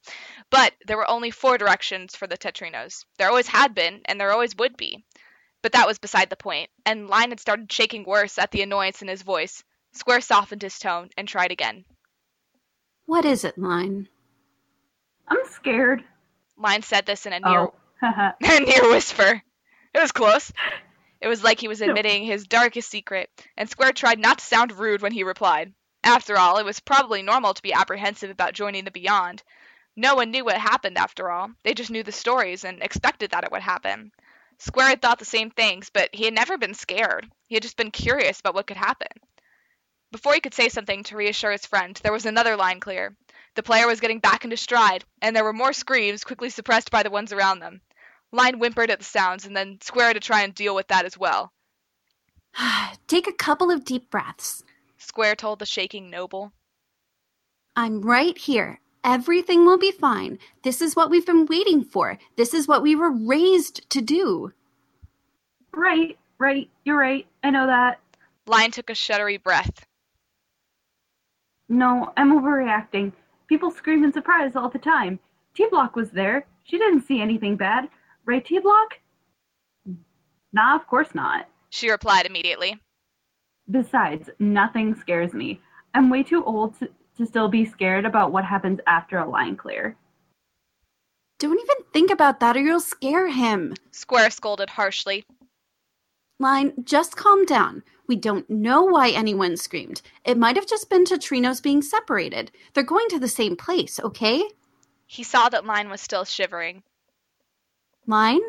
But 0.49 0.73
there 0.85 0.97
were 0.97 1.09
only 1.09 1.31
four 1.31 1.57
directions 1.57 2.15
for 2.15 2.27
the 2.27 2.37
Tetrinos. 2.37 3.05
There 3.17 3.29
always 3.29 3.47
had 3.47 3.75
been, 3.75 4.01
and 4.05 4.19
there 4.19 4.31
always 4.31 4.55
would 4.57 4.75
be. 4.75 5.05
But 5.61 5.73
that 5.73 5.87
was 5.87 5.99
beside 5.99 6.29
the 6.29 6.35
point, 6.35 6.69
and 6.85 7.07
Line 7.07 7.29
had 7.29 7.39
started 7.39 7.71
shaking 7.71 8.03
worse 8.03 8.37
at 8.37 8.51
the 8.51 8.63
annoyance 8.63 9.01
in 9.01 9.07
his 9.07 9.21
voice. 9.21 9.63
Square 9.97 10.21
softened 10.21 10.61
his 10.61 10.79
tone 10.79 11.09
and 11.17 11.27
tried 11.27 11.51
again. 11.51 11.85
What 13.05 13.25
is 13.25 13.43
it, 13.43 13.57
Line? 13.57 14.07
I'm 15.27 15.45
scared. 15.49 16.03
Line 16.57 16.81
said 16.81 17.05
this 17.05 17.25
in 17.25 17.33
a 17.33 17.39
oh. 17.43 17.49
near 17.49 17.59
Oh. 17.59 17.73
a 18.43 18.59
near 18.59 18.89
whisper. 18.89 19.41
It 19.93 19.99
was 19.99 20.11
close. 20.11 20.51
It 21.19 21.27
was 21.27 21.43
like 21.43 21.59
he 21.59 21.67
was 21.67 21.81
admitting 21.81 22.23
his 22.23 22.47
darkest 22.47 22.89
secret, 22.89 23.29
and 23.57 23.69
Square 23.69 23.93
tried 23.93 24.19
not 24.19 24.37
to 24.37 24.45
sound 24.45 24.71
rude 24.71 25.01
when 25.01 25.11
he 25.11 25.23
replied. 25.23 25.73
After 26.03 26.37
all, 26.37 26.57
it 26.57 26.65
was 26.65 26.79
probably 26.79 27.23
normal 27.23 27.53
to 27.53 27.61
be 27.61 27.73
apprehensive 27.73 28.29
about 28.29 28.53
joining 28.53 28.85
the 28.85 28.91
Beyond. 28.91 29.41
No 29.95 30.13
one 30.13 30.29
knew 30.29 30.45
what 30.45 30.57
happened 30.57 30.97
after 30.97 31.31
all. 31.31 31.49
They 31.63 31.73
just 31.73 31.89
knew 31.89 32.03
the 32.03 32.11
stories 32.11 32.63
and 32.63 32.83
expected 32.83 33.31
that 33.31 33.43
it 33.43 33.51
would 33.51 33.63
happen. 33.63 34.11
Square 34.59 34.89
had 34.89 35.01
thought 35.01 35.17
the 35.17 35.25
same 35.25 35.49
things, 35.49 35.89
but 35.89 36.13
he 36.13 36.25
had 36.25 36.35
never 36.35 36.57
been 36.57 36.75
scared. 36.75 37.27
He 37.47 37.55
had 37.55 37.63
just 37.63 37.77
been 37.77 37.91
curious 37.91 38.39
about 38.39 38.53
what 38.53 38.67
could 38.67 38.77
happen. 38.77 39.07
Before 40.17 40.33
he 40.33 40.39
could 40.39 40.55
say 40.55 40.67
something 40.67 41.03
to 41.03 41.15
reassure 41.15 41.51
his 41.51 41.67
friend, 41.67 41.95
there 42.01 42.11
was 42.11 42.25
another 42.25 42.55
line 42.55 42.79
clear. 42.79 43.15
The 43.53 43.61
player 43.61 43.85
was 43.85 43.99
getting 43.99 44.17
back 44.17 44.43
into 44.43 44.57
stride, 44.57 45.05
and 45.21 45.35
there 45.35 45.43
were 45.43 45.53
more 45.53 45.73
screams, 45.73 46.23
quickly 46.23 46.49
suppressed 46.49 46.89
by 46.89 47.03
the 47.03 47.11
ones 47.11 47.31
around 47.31 47.59
them. 47.59 47.81
Line 48.31 48.55
whimpered 48.55 48.89
at 48.89 48.97
the 48.97 49.05
sounds, 49.05 49.45
and 49.45 49.55
then 49.55 49.77
Square 49.79 50.15
to 50.15 50.19
try 50.19 50.41
and 50.41 50.55
deal 50.55 50.73
with 50.73 50.87
that 50.87 51.05
as 51.05 51.19
well. 51.19 51.53
Take 53.07 53.27
a 53.27 53.31
couple 53.31 53.69
of 53.69 53.85
deep 53.85 54.09
breaths. 54.09 54.63
Square 54.97 55.35
told 55.35 55.59
the 55.59 55.67
shaking 55.67 56.09
noble. 56.09 56.51
I'm 57.75 58.01
right 58.01 58.39
here. 58.39 58.79
Everything 59.03 59.65
will 59.65 59.77
be 59.77 59.91
fine. 59.91 60.39
This 60.63 60.81
is 60.81 60.95
what 60.95 61.11
we've 61.11 61.27
been 61.27 61.45
waiting 61.45 61.83
for. 61.83 62.17
This 62.37 62.55
is 62.55 62.67
what 62.67 62.81
we 62.81 62.95
were 62.95 63.11
raised 63.11 63.87
to 63.91 64.01
do. 64.01 64.51
Right, 65.71 66.17
right. 66.39 66.71
You're 66.85 66.97
right. 66.97 67.27
I 67.43 67.51
know 67.51 67.67
that. 67.67 67.99
Line 68.47 68.71
took 68.71 68.89
a 68.89 68.93
shuddery 68.93 69.41
breath. 69.43 69.86
No, 71.69 72.13
I'm 72.15 72.39
overreacting. 72.39 73.11
People 73.47 73.71
scream 73.71 74.03
in 74.03 74.13
surprise 74.13 74.55
all 74.55 74.69
the 74.69 74.79
time. 74.79 75.19
T 75.53 75.67
Block 75.69 75.95
was 75.95 76.11
there. 76.11 76.45
She 76.63 76.77
didn't 76.77 77.07
see 77.07 77.21
anything 77.21 77.55
bad. 77.55 77.89
Right, 78.25 78.45
T 78.45 78.59
Block? 78.59 78.99
Nah, 80.53 80.75
of 80.75 80.87
course 80.87 81.13
not. 81.13 81.47
She 81.69 81.89
replied 81.89 82.25
immediately. 82.25 82.79
Besides, 83.69 84.29
nothing 84.39 84.95
scares 84.95 85.33
me. 85.33 85.59
I'm 85.93 86.09
way 86.09 86.23
too 86.23 86.43
old 86.43 86.79
to, 86.79 86.89
to 87.17 87.25
still 87.25 87.49
be 87.49 87.65
scared 87.65 88.05
about 88.05 88.31
what 88.31 88.45
happens 88.45 88.79
after 88.87 89.17
a 89.17 89.29
line 89.29 89.57
clear. 89.57 89.95
Don't 91.39 91.59
even 91.59 91.85
think 91.93 92.09
about 92.09 92.39
that 92.39 92.55
or 92.57 92.61
you'll 92.61 92.79
scare 92.79 93.27
him. 93.27 93.75
Square 93.91 94.31
scolded 94.31 94.71
harshly. 94.71 95.25
Line, 96.39 96.73
just 96.83 97.15
calm 97.15 97.45
down. 97.45 97.83
We 98.07 98.15
don't 98.15 98.49
know 98.49 98.83
why 98.83 99.09
anyone 99.09 99.57
screamed. 99.57 100.01
It 100.23 100.37
might 100.37 100.55
have 100.55 100.67
just 100.67 100.89
been 100.89 101.03
Tetrinos 101.03 101.61
being 101.61 101.81
separated. 101.81 102.51
They're 102.73 102.83
going 102.83 103.07
to 103.09 103.19
the 103.19 103.27
same 103.27 103.55
place, 103.57 103.99
okay? 103.99 104.43
He 105.05 105.23
saw 105.23 105.49
that 105.49 105.65
Line 105.65 105.89
was 105.89 106.01
still 106.01 106.25
shivering. 106.25 106.83
Line, 108.05 108.41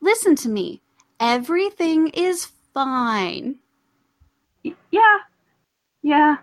listen 0.00 0.36
to 0.36 0.48
me. 0.48 0.80
Everything 1.18 2.08
is 2.08 2.48
fine. 2.72 3.56
Y- 4.64 4.74
yeah, 4.90 5.18
yeah. 6.02 6.36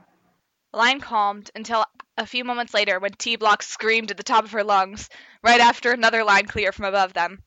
Line 0.74 1.00
calmed 1.00 1.50
until 1.56 1.86
a 2.18 2.26
few 2.26 2.44
moments 2.44 2.74
later 2.74 3.00
when 3.00 3.14
T 3.14 3.36
Block 3.38 3.64
screamed 3.64 4.12
at 4.12 4.18
the 4.18 4.24
top 4.24 4.44
of 4.44 4.52
her 4.52 4.64
lungs, 4.64 5.10
right 5.44 5.62
after 5.62 5.92
another 5.92 6.24
line 6.24 6.46
clear 6.46 6.72
from 6.72 6.86
above 6.86 7.14
them. 7.14 7.42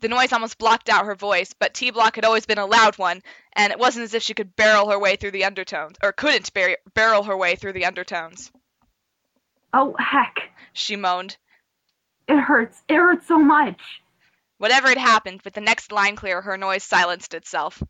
The 0.00 0.08
noise 0.08 0.32
almost 0.32 0.58
blocked 0.58 0.88
out 0.88 1.04
her 1.04 1.14
voice, 1.14 1.52
but 1.52 1.74
T 1.74 1.90
Block 1.90 2.16
had 2.16 2.24
always 2.24 2.46
been 2.46 2.58
a 2.58 2.66
loud 2.66 2.96
one, 2.96 3.22
and 3.52 3.70
it 3.70 3.78
wasn't 3.78 4.04
as 4.04 4.14
if 4.14 4.22
she 4.22 4.34
could 4.34 4.56
barrel 4.56 4.90
her 4.90 4.98
way 4.98 5.16
through 5.16 5.32
the 5.32 5.44
undertones, 5.44 5.96
or 6.02 6.12
couldn't 6.12 6.52
bar- 6.54 6.78
barrel 6.94 7.22
her 7.24 7.36
way 7.36 7.54
through 7.54 7.74
the 7.74 7.84
undertones. 7.84 8.50
Oh, 9.74 9.94
heck. 9.98 10.36
She 10.72 10.96
moaned. 10.96 11.36
It 12.28 12.38
hurts. 12.38 12.82
It 12.88 12.96
hurts 12.96 13.26
so 13.28 13.38
much. 13.38 13.80
Whatever 14.56 14.88
had 14.88 14.98
happened, 14.98 15.42
with 15.42 15.54
the 15.54 15.60
next 15.60 15.92
line 15.92 16.16
clear, 16.16 16.40
her 16.40 16.56
noise 16.56 16.82
silenced 16.82 17.34
itself. 17.34 17.82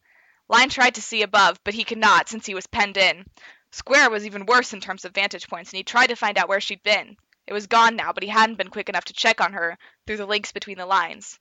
Line 0.49 0.69
tried 0.69 0.97
to 0.97 1.02
see 1.02 1.23
above, 1.23 1.61
but 1.62 1.75
he 1.75 1.85
could 1.85 1.99
not 1.99 2.29
since 2.29 2.45
he 2.45 2.55
was 2.55 2.67
penned 2.67 2.97
in. 2.97 3.25
Square 3.71 4.11
was 4.11 4.26
even 4.26 4.47
worse 4.47 4.73
in 4.73 4.81
terms 4.81 5.05
of 5.05 5.14
vantage 5.14 5.49
points, 5.49 5.71
and 5.71 5.76
he 5.76 5.85
tried 5.85 6.09
to 6.09 6.17
find 6.17 6.38
out 6.38 6.49
where 6.49 6.61
she'd 6.61 6.83
been. 6.83 7.17
It 7.47 7.52
was 7.52 7.69
gone 7.69 7.95
now, 7.95 8.12
but 8.12 8.25
he 8.25 8.29
hadn't 8.29 8.59
been 8.59 8.71
quick 8.71 8.88
enough 8.88 9.05
to 9.07 9.12
check 9.12 9.40
on 9.40 9.52
her 9.52 9.79
through 10.07 10.17
the 10.17 10.26
links 10.26 10.50
between 10.50 10.76
the 10.76 10.87
lines. 10.87 11.38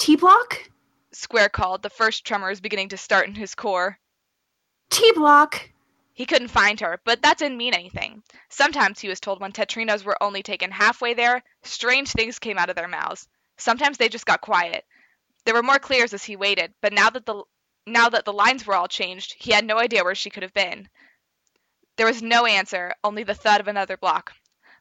T 0.00 0.16
Block? 0.16 0.70
Square 1.12 1.50
called, 1.50 1.82
the 1.82 1.90
first 1.90 2.24
tremors 2.24 2.62
beginning 2.62 2.88
to 2.88 2.96
start 2.96 3.28
in 3.28 3.34
his 3.34 3.54
core. 3.54 3.98
T 4.88 5.12
Block! 5.12 5.70
He 6.14 6.24
couldn't 6.24 6.48
find 6.48 6.80
her, 6.80 7.02
but 7.04 7.20
that 7.20 7.36
didn't 7.36 7.58
mean 7.58 7.74
anything. 7.74 8.22
Sometimes, 8.48 8.98
he 8.98 9.08
was 9.08 9.20
told, 9.20 9.42
when 9.42 9.52
Tetrinos 9.52 10.02
were 10.02 10.16
only 10.22 10.42
taken 10.42 10.70
halfway 10.70 11.12
there, 11.12 11.42
strange 11.64 12.12
things 12.12 12.38
came 12.38 12.56
out 12.56 12.70
of 12.70 12.76
their 12.76 12.88
mouths. 12.88 13.28
Sometimes 13.58 13.98
they 13.98 14.08
just 14.08 14.24
got 14.24 14.40
quiet. 14.40 14.86
There 15.44 15.52
were 15.52 15.62
more 15.62 15.78
clears 15.78 16.14
as 16.14 16.24
he 16.24 16.34
waited, 16.34 16.72
but 16.80 16.94
now 16.94 17.10
that 17.10 17.26
the 17.26 17.44
now 17.86 18.08
that 18.08 18.24
the 18.24 18.32
lines 18.32 18.66
were 18.66 18.76
all 18.76 18.88
changed, 18.88 19.34
he 19.38 19.52
had 19.52 19.66
no 19.66 19.78
idea 19.78 20.02
where 20.02 20.14
she 20.14 20.30
could 20.30 20.44
have 20.44 20.54
been. 20.54 20.88
There 21.98 22.06
was 22.06 22.22
no 22.22 22.46
answer, 22.46 22.94
only 23.04 23.24
the 23.24 23.34
thud 23.34 23.60
of 23.60 23.68
another 23.68 23.98
block. 23.98 24.32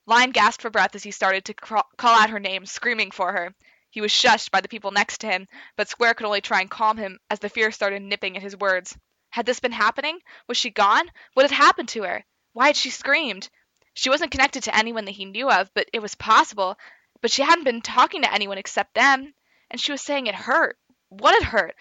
Line 0.05 0.31
gasped 0.31 0.61
for 0.61 0.69
breath 0.69 0.95
as 0.95 1.03
he 1.03 1.11
started 1.11 1.43
to 1.43 1.53
call 1.53 1.83
out 2.03 2.29
her 2.29 2.39
name, 2.39 2.65
screaming 2.65 3.11
for 3.11 3.33
her. 3.33 3.53
He 3.89 4.01
was 4.01 4.11
shushed 4.11 4.51
by 4.51 4.61
the 4.61 4.67
people 4.67 4.91
next 4.91 5.21
to 5.21 5.27
him, 5.27 5.47
but 5.75 5.89
Square 5.89 6.15
could 6.15 6.25
only 6.25 6.41
try 6.41 6.61
and 6.61 6.69
calm 6.69 6.97
him 6.97 7.19
as 7.29 7.39
the 7.39 7.49
fear 7.49 7.71
started 7.71 8.01
nipping 8.01 8.37
at 8.37 8.43
his 8.43 8.55
words. 8.55 8.95
Had 9.31 9.45
this 9.45 9.59
been 9.59 9.71
happening? 9.71 10.19
Was 10.47 10.57
she 10.57 10.69
gone? 10.69 11.09
What 11.33 11.49
had 11.49 11.57
happened 11.57 11.89
to 11.89 12.03
her? 12.03 12.25
Why 12.53 12.67
had 12.67 12.77
she 12.77 12.89
screamed? 12.89 13.49
She 13.93 14.09
wasn't 14.09 14.31
connected 14.31 14.63
to 14.63 14.75
anyone 14.75 15.05
that 15.05 15.11
he 15.11 15.25
knew 15.25 15.49
of, 15.49 15.73
but 15.73 15.89
it 15.91 16.01
was 16.01 16.15
possible. 16.15 16.77
But 17.21 17.31
she 17.31 17.41
hadn't 17.41 17.65
been 17.65 17.81
talking 17.81 18.21
to 18.21 18.33
anyone 18.33 18.57
except 18.57 18.93
them, 18.93 19.33
and 19.69 19.81
she 19.81 19.91
was 19.91 20.01
saying 20.01 20.27
it 20.27 20.35
hurt. 20.35 20.77
What 21.09 21.33
had 21.33 21.43
hurt? 21.43 21.75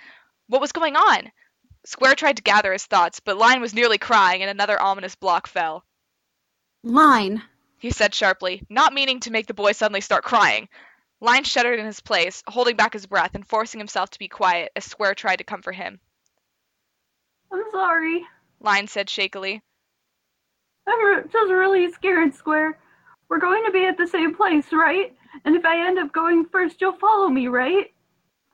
What 0.48 0.60
was 0.60 0.72
going 0.72 0.96
on? 0.96 1.30
Square 1.84 2.16
tried 2.16 2.36
to 2.38 2.42
gather 2.42 2.72
his 2.72 2.86
thoughts, 2.86 3.20
but 3.20 3.38
Line 3.38 3.60
was 3.60 3.74
nearly 3.74 3.98
crying, 3.98 4.42
and 4.42 4.50
another 4.50 4.80
ominous 4.80 5.14
block 5.14 5.46
fell. 5.46 5.84
Line. 6.82 7.42
He 7.78 7.90
said 7.90 8.14
sharply, 8.14 8.62
not 8.68 8.92
meaning 8.92 9.20
to 9.20 9.30
make 9.30 9.46
the 9.46 9.54
boy 9.54 9.72
suddenly 9.72 10.00
start 10.00 10.24
crying. 10.24 10.68
Line 11.20 11.44
shuddered 11.44 11.80
in 11.80 11.86
his 11.86 12.00
place, 12.00 12.42
holding 12.46 12.76
back 12.76 12.92
his 12.92 13.06
breath 13.06 13.34
and 13.34 13.46
forcing 13.46 13.80
himself 13.80 14.10
to 14.10 14.18
be 14.18 14.28
quiet 14.28 14.70
as 14.76 14.84
Square 14.84 15.16
tried 15.16 15.36
to 15.36 15.44
comfort 15.44 15.74
him. 15.74 15.98
I'm 17.52 17.64
sorry. 17.72 18.24
Line 18.60 18.86
said 18.86 19.08
shakily. 19.08 19.60
I'm 20.86 21.04
re- 21.04 21.22
just 21.30 21.50
really 21.52 21.90
scared, 21.92 22.34
Square. 22.34 22.78
We're 23.28 23.40
going 23.40 23.64
to 23.66 23.72
be 23.72 23.84
at 23.84 23.98
the 23.98 24.06
same 24.06 24.34
place, 24.34 24.72
right? 24.72 25.14
And 25.44 25.56
if 25.56 25.64
I 25.64 25.86
end 25.86 25.98
up 25.98 26.12
going 26.12 26.46
first, 26.46 26.80
you'll 26.80 26.92
follow 26.92 27.28
me, 27.28 27.48
right? 27.48 27.92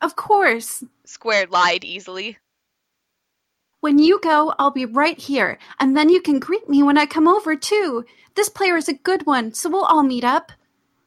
Of 0.00 0.16
course. 0.16 0.82
Square 1.04 1.46
lied 1.50 1.84
easily. 1.84 2.38
When 3.80 3.98
you 3.98 4.18
go, 4.22 4.54
I'll 4.58 4.70
be 4.70 4.86
right 4.86 5.18
here, 5.18 5.58
and 5.78 5.94
then 5.94 6.08
you 6.08 6.22
can 6.22 6.38
greet 6.38 6.68
me 6.68 6.82
when 6.82 6.96
I 6.96 7.04
come 7.04 7.28
over, 7.28 7.54
too. 7.54 8.04
This 8.34 8.48
player 8.48 8.76
is 8.76 8.88
a 8.88 8.94
good 8.94 9.26
one, 9.26 9.52
so 9.52 9.68
we'll 9.68 9.84
all 9.84 10.02
meet 10.02 10.24
up. 10.24 10.50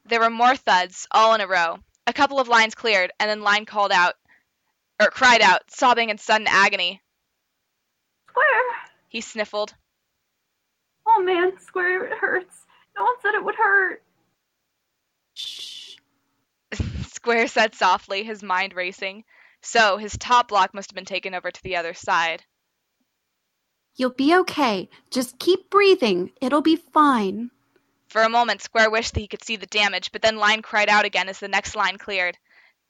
There 0.08 0.22
were 0.22 0.30
more 0.30 0.56
thuds, 0.56 1.06
all 1.12 1.34
in 1.34 1.42
a 1.42 1.48
row. 1.48 1.80
A 2.06 2.14
couple 2.14 2.40
of 2.40 2.48
lines 2.48 2.76
cleared, 2.76 3.12
and 3.20 3.30
then 3.30 3.42
Line 3.42 3.66
called 3.66 3.92
out, 3.92 4.16
or 5.02 5.08
cried 5.08 5.42
out, 5.42 5.70
sobbing 5.70 6.10
in 6.10 6.18
sudden 6.18 6.48
agony. 6.48 7.02
Square! 8.30 8.64
He 9.10 9.20
sniffled. 9.20 9.74
Oh 11.06 11.22
man, 11.22 11.60
Square, 11.60 12.06
it 12.06 12.18
hurts. 12.18 12.66
No 12.98 13.04
one 13.04 13.16
said 13.22 13.34
it 13.34 13.44
would 13.44 13.56
hurt. 13.56 14.02
Shh. 15.34 15.96
Square 17.08 17.48
said 17.48 17.76
softly, 17.76 18.24
his 18.24 18.42
mind 18.42 18.74
racing. 18.74 19.26
So, 19.62 19.98
his 19.98 20.18
top 20.18 20.50
block 20.50 20.74
must 20.74 20.92
have 20.92 20.96
been 20.96 21.06
taken 21.06 21.34
over 21.34 21.52
to 21.52 21.64
the 21.64 21.76
other 21.76 21.94
side. 21.94 22.44
You'll 23.96 24.12
be 24.12 24.36
okay. 24.36 24.90
Just 25.12 25.40
keep 25.40 25.70
breathing. 25.70 26.32
It'll 26.40 26.62
be 26.62 26.76
fine. 26.76 27.50
For 28.10 28.24
a 28.24 28.30
moment, 28.30 28.62
Square 28.62 28.92
wished 28.92 29.14
that 29.14 29.20
he 29.20 29.28
could 29.28 29.44
see 29.44 29.58
the 29.58 29.66
damage, 29.66 30.12
but 30.12 30.22
then 30.22 30.38
Line 30.38 30.62
cried 30.62 30.90
out 30.90 31.06
again 31.06 31.28
as 31.28 31.40
the 31.40 31.48
next 31.48 31.76
line 31.76 31.98
cleared. 31.98 32.38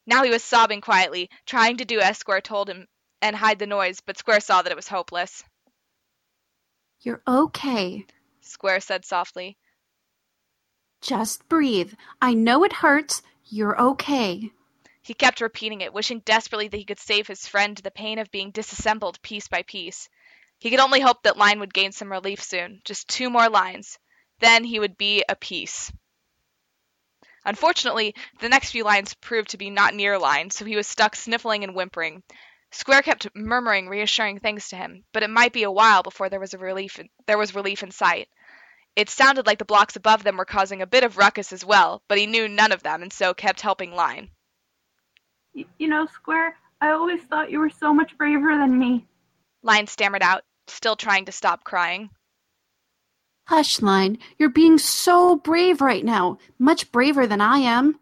Now 0.05 0.23
he 0.23 0.29
was 0.29 0.43
sobbing 0.43 0.81
quietly, 0.81 1.29
trying 1.45 1.77
to 1.77 1.85
do 1.85 1.99
as 1.99 2.17
Square 2.17 2.41
told 2.41 2.69
him 2.69 2.87
and 3.21 3.35
hide 3.35 3.59
the 3.59 3.67
noise, 3.67 3.99
but 3.99 4.17
Square 4.17 4.41
saw 4.41 4.61
that 4.61 4.71
it 4.71 4.75
was 4.75 4.87
hopeless. 4.87 5.43
You're 7.01 7.21
okay. 7.27 8.05
Square 8.41 8.81
said 8.81 9.05
softly. 9.05 9.57
Just 11.01 11.47
breathe. 11.49 11.93
I 12.21 12.33
know 12.33 12.63
it 12.63 12.73
hurts. 12.73 13.21
You're 13.45 13.79
okay. 13.79 14.51
He 15.01 15.13
kept 15.13 15.41
repeating 15.41 15.81
it, 15.81 15.93
wishing 15.93 16.19
desperately 16.19 16.67
that 16.67 16.77
he 16.77 16.85
could 16.85 16.99
save 16.99 17.27
his 17.27 17.47
friend 17.47 17.77
the 17.77 17.91
pain 17.91 18.19
of 18.19 18.31
being 18.31 18.51
disassembled 18.51 19.21
piece 19.21 19.47
by 19.47 19.63
piece. 19.63 20.09
He 20.59 20.69
could 20.69 20.79
only 20.79 20.99
hope 20.99 21.23
that 21.23 21.37
Line 21.37 21.59
would 21.59 21.73
gain 21.73 21.91
some 21.91 22.11
relief 22.11 22.41
soon. 22.41 22.81
Just 22.83 23.07
two 23.07 23.29
more 23.29 23.49
lines. 23.49 23.97
Then 24.39 24.63
he 24.63 24.79
would 24.79 24.97
be 24.97 25.23
a 25.27 25.35
piece. 25.35 25.91
Unfortunately, 27.45 28.13
the 28.39 28.49
next 28.49 28.71
few 28.71 28.83
lines 28.83 29.13
proved 29.15 29.49
to 29.51 29.57
be 29.57 29.69
not 29.69 29.93
near 29.93 30.19
Line, 30.19 30.49
so 30.49 30.65
he 30.65 30.75
was 30.75 30.85
stuck 30.85 31.15
sniffling 31.15 31.63
and 31.63 31.73
whimpering. 31.73 32.21
Square 32.71 33.03
kept 33.03 33.33
murmuring 33.33 33.87
reassuring 33.87 34.39
things 34.39 34.67
to 34.69 34.75
him, 34.75 35.05
but 35.13 35.23
it 35.23 35.29
might 35.29 35.53
be 35.53 35.63
a 35.63 35.71
while 35.71 36.03
before 36.03 36.29
there 36.29 36.41
was 36.41 36.53
a 36.53 36.57
relief 36.57 36.99
in, 36.99 37.07
there 37.25 37.37
was 37.37 37.55
relief 37.55 37.83
in 37.83 37.91
sight. 37.91 38.27
It 38.97 39.09
sounded 39.09 39.47
like 39.47 39.59
the 39.59 39.65
blocks 39.65 39.95
above 39.95 40.23
them 40.23 40.37
were 40.37 40.45
causing 40.45 40.81
a 40.81 40.87
bit 40.87 41.05
of 41.05 41.17
ruckus 41.17 41.53
as 41.53 41.63
well, 41.63 42.03
but 42.09 42.17
he 42.17 42.25
knew 42.25 42.49
none 42.49 42.71
of 42.73 42.83
them 42.83 43.01
and 43.01 43.13
so 43.13 43.33
kept 43.33 43.61
helping 43.61 43.93
Line. 43.93 44.29
You 45.53 45.87
know, 45.87 46.05
Square, 46.07 46.57
I 46.81 46.91
always 46.91 47.21
thought 47.23 47.49
you 47.49 47.59
were 47.59 47.69
so 47.69 47.93
much 47.93 48.17
braver 48.17 48.57
than 48.57 48.77
me. 48.77 49.05
Line 49.63 49.87
stammered 49.87 50.21
out, 50.21 50.43
still 50.67 50.95
trying 50.95 51.25
to 51.25 51.31
stop 51.31 51.63
crying. 51.63 52.09
Hush, 53.47 53.81
Line. 53.81 54.17
You're 54.37 54.49
being 54.49 54.77
so 54.77 55.37
brave 55.37 55.79
right 55.79 56.03
now. 56.03 56.37
Much 56.59 56.91
braver 56.91 57.25
than 57.25 57.39
I 57.39 57.59
am. 57.59 57.97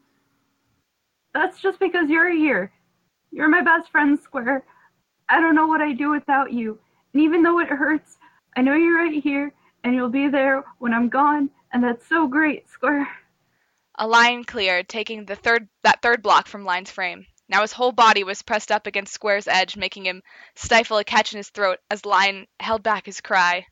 That's 1.35 1.61
just 1.61 1.79
because 1.79 2.09
you're 2.09 2.31
here. 2.31 2.71
You're 3.31 3.47
my 3.47 3.61
best 3.61 3.91
friend, 3.91 4.17
Square. 4.19 4.65
I 5.29 5.39
don't 5.39 5.53
know 5.53 5.67
what 5.67 5.81
I'd 5.81 5.99
do 5.99 6.09
without 6.09 6.51
you. 6.51 6.79
And 7.13 7.21
even 7.21 7.43
though 7.43 7.59
it 7.59 7.67
hurts, 7.67 8.17
I 8.57 8.61
know 8.61 8.73
you're 8.73 8.97
right 8.97 9.21
here 9.21 9.53
and 9.83 9.93
you'll 9.93 10.09
be 10.09 10.27
there 10.29 10.63
when 10.79 10.95
I'm 10.95 11.09
gone, 11.09 11.51
and 11.71 11.83
that's 11.83 12.09
so 12.09 12.27
great, 12.27 12.67
Square. 12.67 13.07
A 13.99 14.07
line 14.07 14.45
cleared, 14.45 14.89
taking 14.89 15.25
the 15.25 15.35
third 15.35 15.67
that 15.83 16.01
third 16.01 16.23
block 16.23 16.47
from 16.47 16.65
Line's 16.65 16.89
frame. 16.89 17.27
Now 17.47 17.61
his 17.61 17.71
whole 17.71 17.91
body 17.91 18.23
was 18.23 18.41
pressed 18.41 18.71
up 18.71 18.87
against 18.87 19.13
Square's 19.13 19.47
edge, 19.47 19.77
making 19.77 20.07
him 20.07 20.23
stifle 20.55 20.97
a 20.97 21.03
catch 21.03 21.33
in 21.33 21.37
his 21.37 21.49
throat 21.49 21.77
as 21.91 22.03
Line 22.03 22.47
held 22.59 22.81
back 22.81 23.05
his 23.05 23.21
cry. 23.21 23.67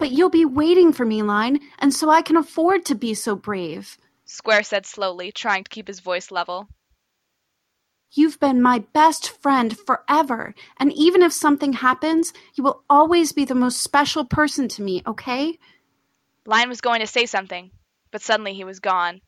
But 0.00 0.12
you'll 0.12 0.30
be 0.30 0.46
waiting 0.46 0.94
for 0.94 1.04
me, 1.04 1.22
Line, 1.22 1.60
and 1.78 1.92
so 1.92 2.08
I 2.08 2.22
can 2.22 2.38
afford 2.38 2.86
to 2.86 2.94
be 2.94 3.12
so 3.12 3.36
brave. 3.36 3.98
Square 4.24 4.62
said 4.62 4.86
slowly, 4.86 5.30
trying 5.30 5.62
to 5.62 5.68
keep 5.68 5.88
his 5.88 6.00
voice 6.00 6.30
level. 6.30 6.68
You've 8.10 8.40
been 8.40 8.62
my 8.62 8.78
best 8.94 9.28
friend 9.42 9.76
forever, 9.78 10.54
and 10.78 10.90
even 10.94 11.20
if 11.20 11.34
something 11.34 11.74
happens, 11.74 12.32
you 12.54 12.64
will 12.64 12.82
always 12.88 13.32
be 13.32 13.44
the 13.44 13.54
most 13.54 13.82
special 13.82 14.24
person 14.24 14.68
to 14.68 14.82
me, 14.82 15.02
okay? 15.06 15.58
Line 16.46 16.70
was 16.70 16.80
going 16.80 17.00
to 17.00 17.06
say 17.06 17.26
something, 17.26 17.70
but 18.10 18.22
suddenly 18.22 18.54
he 18.54 18.64
was 18.64 18.80
gone. 18.80 19.20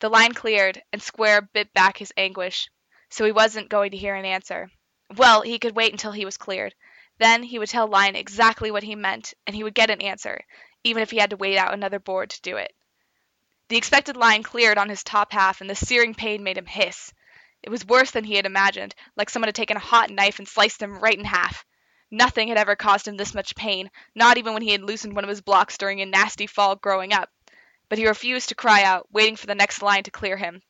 The 0.00 0.08
line 0.08 0.34
cleared, 0.34 0.82
and 0.92 1.00
Square 1.00 1.50
bit 1.54 1.72
back 1.72 1.98
his 1.98 2.12
anguish, 2.16 2.68
so 3.10 3.24
he 3.24 3.32
wasn't 3.32 3.70
going 3.70 3.92
to 3.92 3.96
hear 3.96 4.16
an 4.16 4.24
answer. 4.24 4.70
Well, 5.16 5.42
he 5.42 5.60
could 5.60 5.76
wait 5.76 5.92
until 5.92 6.12
he 6.12 6.24
was 6.24 6.36
cleared. 6.36 6.74
Then 7.20 7.42
he 7.42 7.58
would 7.58 7.68
tell 7.68 7.86
Line 7.86 8.16
exactly 8.16 8.70
what 8.70 8.82
he 8.82 8.94
meant, 8.94 9.34
and 9.46 9.54
he 9.54 9.62
would 9.62 9.74
get 9.74 9.90
an 9.90 10.00
answer, 10.00 10.40
even 10.82 11.02
if 11.02 11.10
he 11.10 11.18
had 11.18 11.28
to 11.28 11.36
wait 11.36 11.58
out 11.58 11.74
another 11.74 11.98
board 11.98 12.30
to 12.30 12.40
do 12.40 12.56
it. 12.56 12.74
The 13.68 13.76
expected 13.76 14.16
line 14.16 14.42
cleared 14.42 14.78
on 14.78 14.88
his 14.88 15.04
top 15.04 15.30
half, 15.30 15.60
and 15.60 15.68
the 15.68 15.74
searing 15.74 16.14
pain 16.14 16.42
made 16.42 16.56
him 16.56 16.64
hiss. 16.64 17.12
It 17.62 17.68
was 17.68 17.84
worse 17.84 18.10
than 18.10 18.24
he 18.24 18.36
had 18.36 18.46
imagined, 18.46 18.94
like 19.16 19.28
someone 19.28 19.48
had 19.48 19.54
taken 19.54 19.76
a 19.76 19.80
hot 19.80 20.08
knife 20.08 20.38
and 20.38 20.48
sliced 20.48 20.80
him 20.80 20.98
right 20.98 21.18
in 21.18 21.26
half. 21.26 21.66
Nothing 22.10 22.48
had 22.48 22.56
ever 22.56 22.74
caused 22.74 23.06
him 23.06 23.18
this 23.18 23.34
much 23.34 23.54
pain, 23.54 23.90
not 24.14 24.38
even 24.38 24.54
when 24.54 24.62
he 24.62 24.72
had 24.72 24.82
loosened 24.82 25.14
one 25.14 25.24
of 25.24 25.28
his 25.28 25.42
blocks 25.42 25.76
during 25.76 26.00
a 26.00 26.06
nasty 26.06 26.46
fall 26.46 26.74
growing 26.74 27.12
up. 27.12 27.30
But 27.90 27.98
he 27.98 28.08
refused 28.08 28.48
to 28.48 28.54
cry 28.54 28.82
out, 28.82 29.12
waiting 29.12 29.36
for 29.36 29.46
the 29.46 29.54
next 29.54 29.82
line 29.82 30.04
to 30.04 30.10
clear 30.10 30.38
him. 30.38 30.62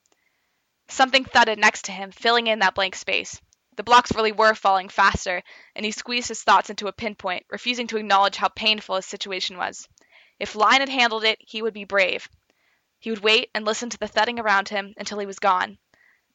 Something 0.89 1.25
thudded 1.25 1.61
next 1.61 1.85
to 1.85 1.93
him, 1.93 2.11
filling 2.11 2.49
in 2.49 2.59
that 2.59 2.75
blank 2.75 2.97
space. 2.97 3.41
The 3.81 3.85
blocks 3.85 4.15
really 4.15 4.33
were 4.33 4.55
falling 4.55 4.91
faster, 4.91 5.43
and 5.75 5.87
he 5.87 5.91
squeezed 5.91 6.29
his 6.29 6.43
thoughts 6.43 6.69
into 6.69 6.89
a 6.89 6.93
pinpoint, 6.93 7.47
refusing 7.49 7.87
to 7.87 7.97
acknowledge 7.97 8.37
how 8.37 8.49
painful 8.49 8.97
his 8.97 9.07
situation 9.07 9.57
was. 9.57 9.89
If 10.39 10.55
Line 10.55 10.81
had 10.81 10.91
handled 10.91 11.25
it, 11.25 11.39
he 11.41 11.63
would 11.63 11.73
be 11.73 11.85
brave. 11.85 12.29
He 12.99 13.09
would 13.09 13.21
wait 13.21 13.49
and 13.55 13.65
listen 13.65 13.89
to 13.89 13.97
the 13.97 14.07
thudding 14.07 14.39
around 14.39 14.69
him 14.69 14.93
until 14.99 15.19
he 15.19 15.25
was 15.25 15.39
gone. 15.39 15.79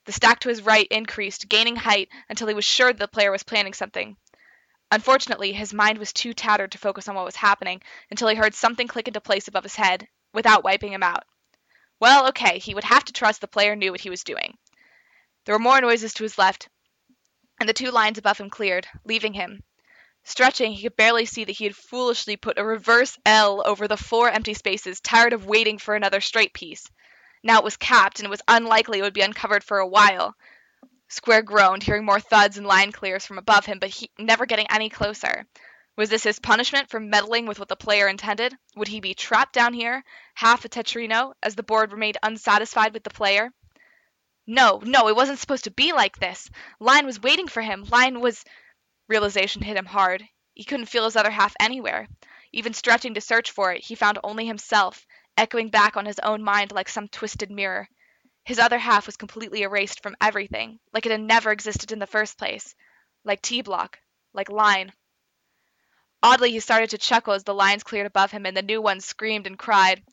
The 0.06 0.12
stack 0.12 0.40
to 0.40 0.50
his 0.50 0.64
right 0.64 0.88
increased, 0.90 1.48
gaining 1.48 1.76
height 1.76 2.10
until 2.30 2.48
he 2.48 2.56
was 2.56 2.66
sure 2.66 2.92
the 2.92 3.08
player 3.08 3.30
was 3.30 3.44
planning 3.44 3.74
something. 3.74 4.18
Unfortunately, 4.90 5.54
his 5.54 5.72
mind 5.72 6.00
was 6.00 6.14
too 6.14 6.34
tattered 6.34 6.72
to 6.72 6.80
focus 6.80 7.08
on 7.08 7.14
what 7.14 7.26
was 7.26 7.36
happening 7.36 7.84
until 8.10 8.28
he 8.28 8.36
heard 8.36 8.56
something 8.56 8.88
click 8.88 9.08
into 9.08 9.22
place 9.22 9.48
above 9.48 9.66
his 9.66 9.76
head, 9.76 10.08
without 10.34 10.64
wiping 10.64 10.94
him 10.94 11.04
out. 11.04 11.26
Well, 12.00 12.28
okay, 12.30 12.58
he 12.58 12.74
would 12.74 12.86
have 12.86 13.06
to 13.06 13.14
trust 13.14 13.42
the 13.42 13.48
player 13.48 13.76
knew 13.76 13.92
what 13.92 14.02
he 14.02 14.10
was 14.10 14.24
doing. 14.24 14.58
There 15.46 15.54
were 15.54 15.60
more 15.60 15.80
noises 15.80 16.16
to 16.16 16.24
his 16.24 16.40
left, 16.40 16.70
and 17.60 17.70
the 17.70 17.74
two 17.74 17.92
lines 17.92 18.18
above 18.18 18.38
him 18.38 18.50
cleared, 18.50 18.88
leaving 19.04 19.34
him. 19.34 19.64
Stretching, 20.24 20.72
he 20.72 20.84
could 20.84 20.96
barely 20.96 21.26
see 21.26 21.44
that 21.44 21.58
he 21.58 21.66
had 21.66 21.76
foolishly 21.76 22.36
put 22.36 22.58
a 22.58 22.66
reverse 22.66 23.18
L 23.26 23.62
over 23.66 23.88
the 23.88 23.96
four 23.96 24.30
empty 24.30 24.54
spaces, 24.56 25.00
tired 25.00 25.34
of 25.34 25.46
waiting 25.46 25.78
for 25.78 25.96
another 25.96 26.20
straight 26.20 26.54
piece. 26.54 26.90
Now 27.44 27.60
it 27.60 27.64
was 27.64 27.78
capped, 27.78 28.20
and 28.20 28.26
it 28.26 28.32
was 28.32 28.42
unlikely 28.48 29.00
it 29.00 29.02
would 29.04 29.14
be 29.14 29.22
uncovered 29.22 29.64
for 29.64 29.78
a 29.78 29.88
while. 29.88 30.36
Square 31.10 31.44
groaned, 31.44 31.84
hearing 31.84 32.04
more 32.04 32.20
thuds 32.20 32.58
and 32.58 32.66
line 32.66 32.92
clears 32.92 33.26
from 33.26 33.38
above 33.38 33.68
him, 33.68 33.78
but 33.78 33.90
he 33.90 34.10
never 34.18 34.48
getting 34.48 34.66
any 34.72 34.90
closer. 34.90 35.46
Was 35.96 36.10
this 36.10 36.24
his 36.24 36.40
punishment 36.40 36.90
for 36.90 37.00
meddling 37.00 37.46
with 37.46 37.60
what 37.60 37.70
the 37.70 37.76
player 37.76 38.08
intended? 38.08 38.58
Would 38.76 38.88
he 38.88 39.00
be 39.00 39.14
trapped 39.14 39.54
down 39.54 39.74
here, 39.74 40.04
half 40.34 40.66
a 40.66 40.70
tetrino, 40.70 41.34
as 41.44 41.54
the 41.54 41.64
board 41.64 41.92
remained 41.92 42.18
unsatisfied 42.24 42.94
with 42.94 43.04
the 43.04 43.12
player? 43.12 43.52
No, 44.48 44.82
no, 44.84 45.08
it 45.08 45.16
wasn't 45.16 45.40
supposed 45.40 45.64
to 45.64 45.72
be 45.72 45.92
like 45.92 46.18
this. 46.18 46.50
Line 46.80 47.06
was 47.06 47.22
waiting 47.22 47.48
for 47.48 47.62
him. 47.62 47.84
Line 47.84 48.20
was. 48.20 48.44
Realization 49.08 49.62
hit 49.62 49.78
him 49.78 49.86
hard. 49.86 50.28
He 50.54 50.64
couldn't 50.64 50.88
feel 50.88 51.06
his 51.06 51.16
other 51.16 51.32
half 51.32 51.56
anywhere. 51.60 52.08
Even 52.52 52.74
stretching 52.74 53.16
to 53.16 53.22
search 53.22 53.52
for 53.52 53.72
it, 53.74 53.84
he 53.84 53.96
found 53.96 54.20
only 54.24 54.46
himself, 54.46 55.06
echoing 55.38 55.70
back 55.70 55.98
on 55.98 56.06
his 56.06 56.20
own 56.20 56.42
mind 56.44 56.72
like 56.72 56.90
some 56.90 57.08
twisted 57.08 57.52
mirror. 57.52 57.90
His 58.46 58.60
other 58.60 58.78
half 58.78 59.08
was 59.08 59.18
completely 59.18 59.64
erased 59.64 60.02
from 60.02 60.16
everything, 60.22 60.80
like 60.94 61.06
it 61.06 61.12
had 61.12 61.22
never 61.22 61.52
existed 61.52 61.92
in 61.92 62.00
the 62.00 62.08
first 62.08 62.38
place. 62.38 62.76
Like 63.24 63.42
T 63.42 63.62
block, 63.62 64.00
like 64.34 64.50
line. 64.50 64.94
Oddly, 66.22 66.52
he 66.52 66.60
started 66.60 66.92
to 66.92 66.98
chuckle 66.98 67.34
as 67.34 67.44
the 67.44 67.54
lines 67.54 67.84
cleared 67.84 68.06
above 68.06 68.32
him 68.32 68.46
and 68.46 68.56
the 68.56 68.62
new 68.62 68.82
ones 68.82 69.06
screamed 69.06 69.48
and 69.48 69.60
cried. 69.60 70.04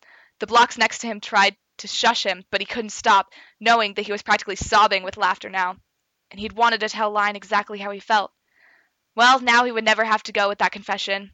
The 0.41 0.47
blocks 0.47 0.77
next 0.77 0.99
to 1.01 1.07
him 1.07 1.21
tried 1.21 1.57
to 1.83 1.89
shush 1.89 2.25
him, 2.25 2.45
but 2.51 2.61
he 2.61 2.67
couldn't 2.67 2.91
stop, 2.91 3.33
knowing 3.61 3.95
that 3.95 4.07
he 4.07 4.13
was 4.13 4.23
practically 4.23 4.57
sobbing 4.57 5.03
with 5.03 5.17
laughter 5.17 5.51
now. 5.51 5.77
And 6.31 6.41
he'd 6.41 6.55
wanted 6.55 6.81
to 6.81 6.89
tell 6.89 7.11
Line 7.11 7.37
exactly 7.37 7.79
how 7.79 7.91
he 7.91 8.01
felt. 8.01 8.33
Well, 9.15 9.41
now 9.41 9.65
he 9.65 9.73
would 9.73 9.85
never 9.85 10.05
have 10.05 10.23
to 10.25 10.33
go 10.33 10.49
with 10.49 10.59
that 10.59 10.73
confession. 10.73 11.33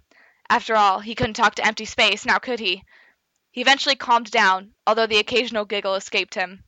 After 0.50 0.74
all, 0.76 1.00
he 1.00 1.14
couldn't 1.14 1.34
talk 1.34 1.54
to 1.54 1.66
empty 1.66 1.84
space, 1.84 2.26
now 2.26 2.38
could 2.38 2.58
he? 2.58 2.82
He 3.52 3.60
eventually 3.60 3.96
calmed 3.96 4.30
down, 4.30 4.72
although 4.86 5.06
the 5.06 5.18
occasional 5.18 5.64
giggle 5.64 5.94
escaped 5.94 6.34
him. 6.34 6.64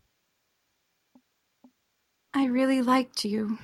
I 2.33 2.45
really 2.45 2.81
liked 2.83 3.25
you. 3.25 3.59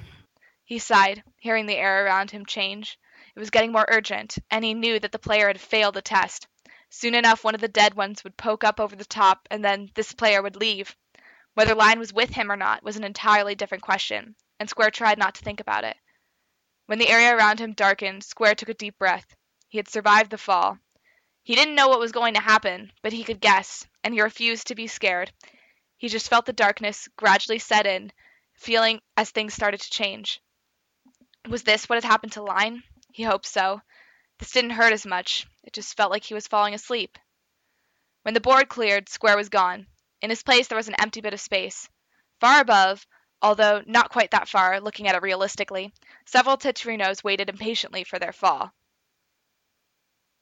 He 0.64 0.81
sighed, 0.81 1.22
hearing 1.38 1.66
the 1.66 1.76
air 1.76 2.05
around 2.05 2.33
him 2.33 2.44
change. 2.44 2.98
It 3.35 3.38
was 3.38 3.50
getting 3.50 3.70
more 3.70 3.87
urgent, 3.88 4.38
and 4.50 4.64
he 4.64 4.74
knew 4.74 4.98
that 4.98 5.12
the 5.12 5.18
player 5.18 5.46
had 5.46 5.61
failed 5.61 5.94
the 5.94 6.02
test. 6.02 6.48
Soon 6.88 7.14
enough, 7.14 7.44
one 7.44 7.55
of 7.55 7.61
the 7.61 7.68
dead 7.68 7.94
ones 7.94 8.22
would 8.22 8.37
poke 8.37 8.64
up 8.64 8.81
over 8.81 8.96
the 8.96 9.05
top, 9.05 9.46
and 9.51 9.64
then 9.64 9.90
this 9.94 10.12
player 10.12 10.40
would 10.40 10.57
leave. 10.57 10.96
Whether 11.55 11.75
Line 11.75 11.99
was 11.99 12.12
with 12.12 12.31
him 12.31 12.51
or 12.53 12.57
not 12.57 12.83
was 12.83 12.96
an 12.96 13.05
entirely 13.05 13.55
different 13.55 13.83
question, 13.83 14.37
and 14.61 14.68
Square 14.68 14.92
tried 14.92 15.18
not 15.18 15.35
to 15.37 15.42
think 15.42 15.61
about 15.61 15.85
it. 15.85 15.96
When 16.87 16.99
the 16.99 17.09
area 17.09 17.35
around 17.35 17.59
him 17.59 17.72
darkened, 17.72 18.25
Square 18.25 18.55
took 18.57 18.68
a 18.68 18.75
deep 18.75 18.99
breath. 18.99 19.35
He 19.68 19.79
had 19.79 19.88
survived 19.88 20.31
the 20.31 20.38
fall. 20.38 20.79
He 21.42 21.55
didn't 21.55 21.75
know 21.75 21.88
what 21.88 21.99
was 21.99 22.12
going 22.12 22.35
to 22.35 22.40
happen, 22.40 22.92
but 23.03 23.12
he 23.12 23.25
could 23.25 23.40
guess, 23.40 23.87
and 24.05 24.14
he 24.14 24.20
refused 24.20 24.68
to 24.68 24.75
be 24.75 24.87
scared. 24.87 25.33
He 25.96 26.09
just 26.09 26.29
felt 26.29 26.46
the 26.46 26.53
darkness 26.53 27.09
gradually 27.16 27.59
set 27.59 27.87
in, 27.87 28.12
feeling 28.55 29.01
as 29.16 29.31
things 29.31 29.55
started 29.55 29.81
to 29.81 29.90
change. 29.90 30.40
Was 31.49 31.62
this 31.62 31.88
what 31.88 31.96
had 31.96 32.05
happened 32.05 32.33
to 32.33 32.42
Line? 32.42 32.83
He 33.12 33.22
hoped 33.22 33.46
so. 33.46 33.81
This 34.38 34.51
didn't 34.51 34.70
hurt 34.70 34.92
as 34.92 35.07
much. 35.07 35.46
It 35.64 35.72
just 35.72 35.96
felt 35.96 36.11
like 36.11 36.25
he 36.25 36.35
was 36.35 36.46
falling 36.46 36.75
asleep. 36.75 37.18
When 38.22 38.35
the 38.35 38.40
board 38.40 38.68
cleared, 38.68 39.09
Square 39.09 39.37
was 39.37 39.49
gone. 39.49 39.87
In 40.20 40.31
his 40.31 40.42
place, 40.42 40.68
there 40.68 40.77
was 40.77 40.88
an 40.88 41.01
empty 41.01 41.20
bit 41.20 41.35
of 41.35 41.40
space. 41.40 41.88
Far 42.40 42.61
above, 42.61 43.07
although 43.40 43.83
not 43.87 44.11
quite 44.11 44.33
that 44.33 44.49
far, 44.49 44.81
looking 44.81 45.09
at 45.09 45.14
it 45.14 45.22
realistically, 45.22 45.92
several 46.27 46.57
Tetrinos 46.57 47.25
waited 47.25 47.49
impatiently 47.49 48.05
for 48.05 48.18
their 48.18 48.33
fall. 48.33 48.72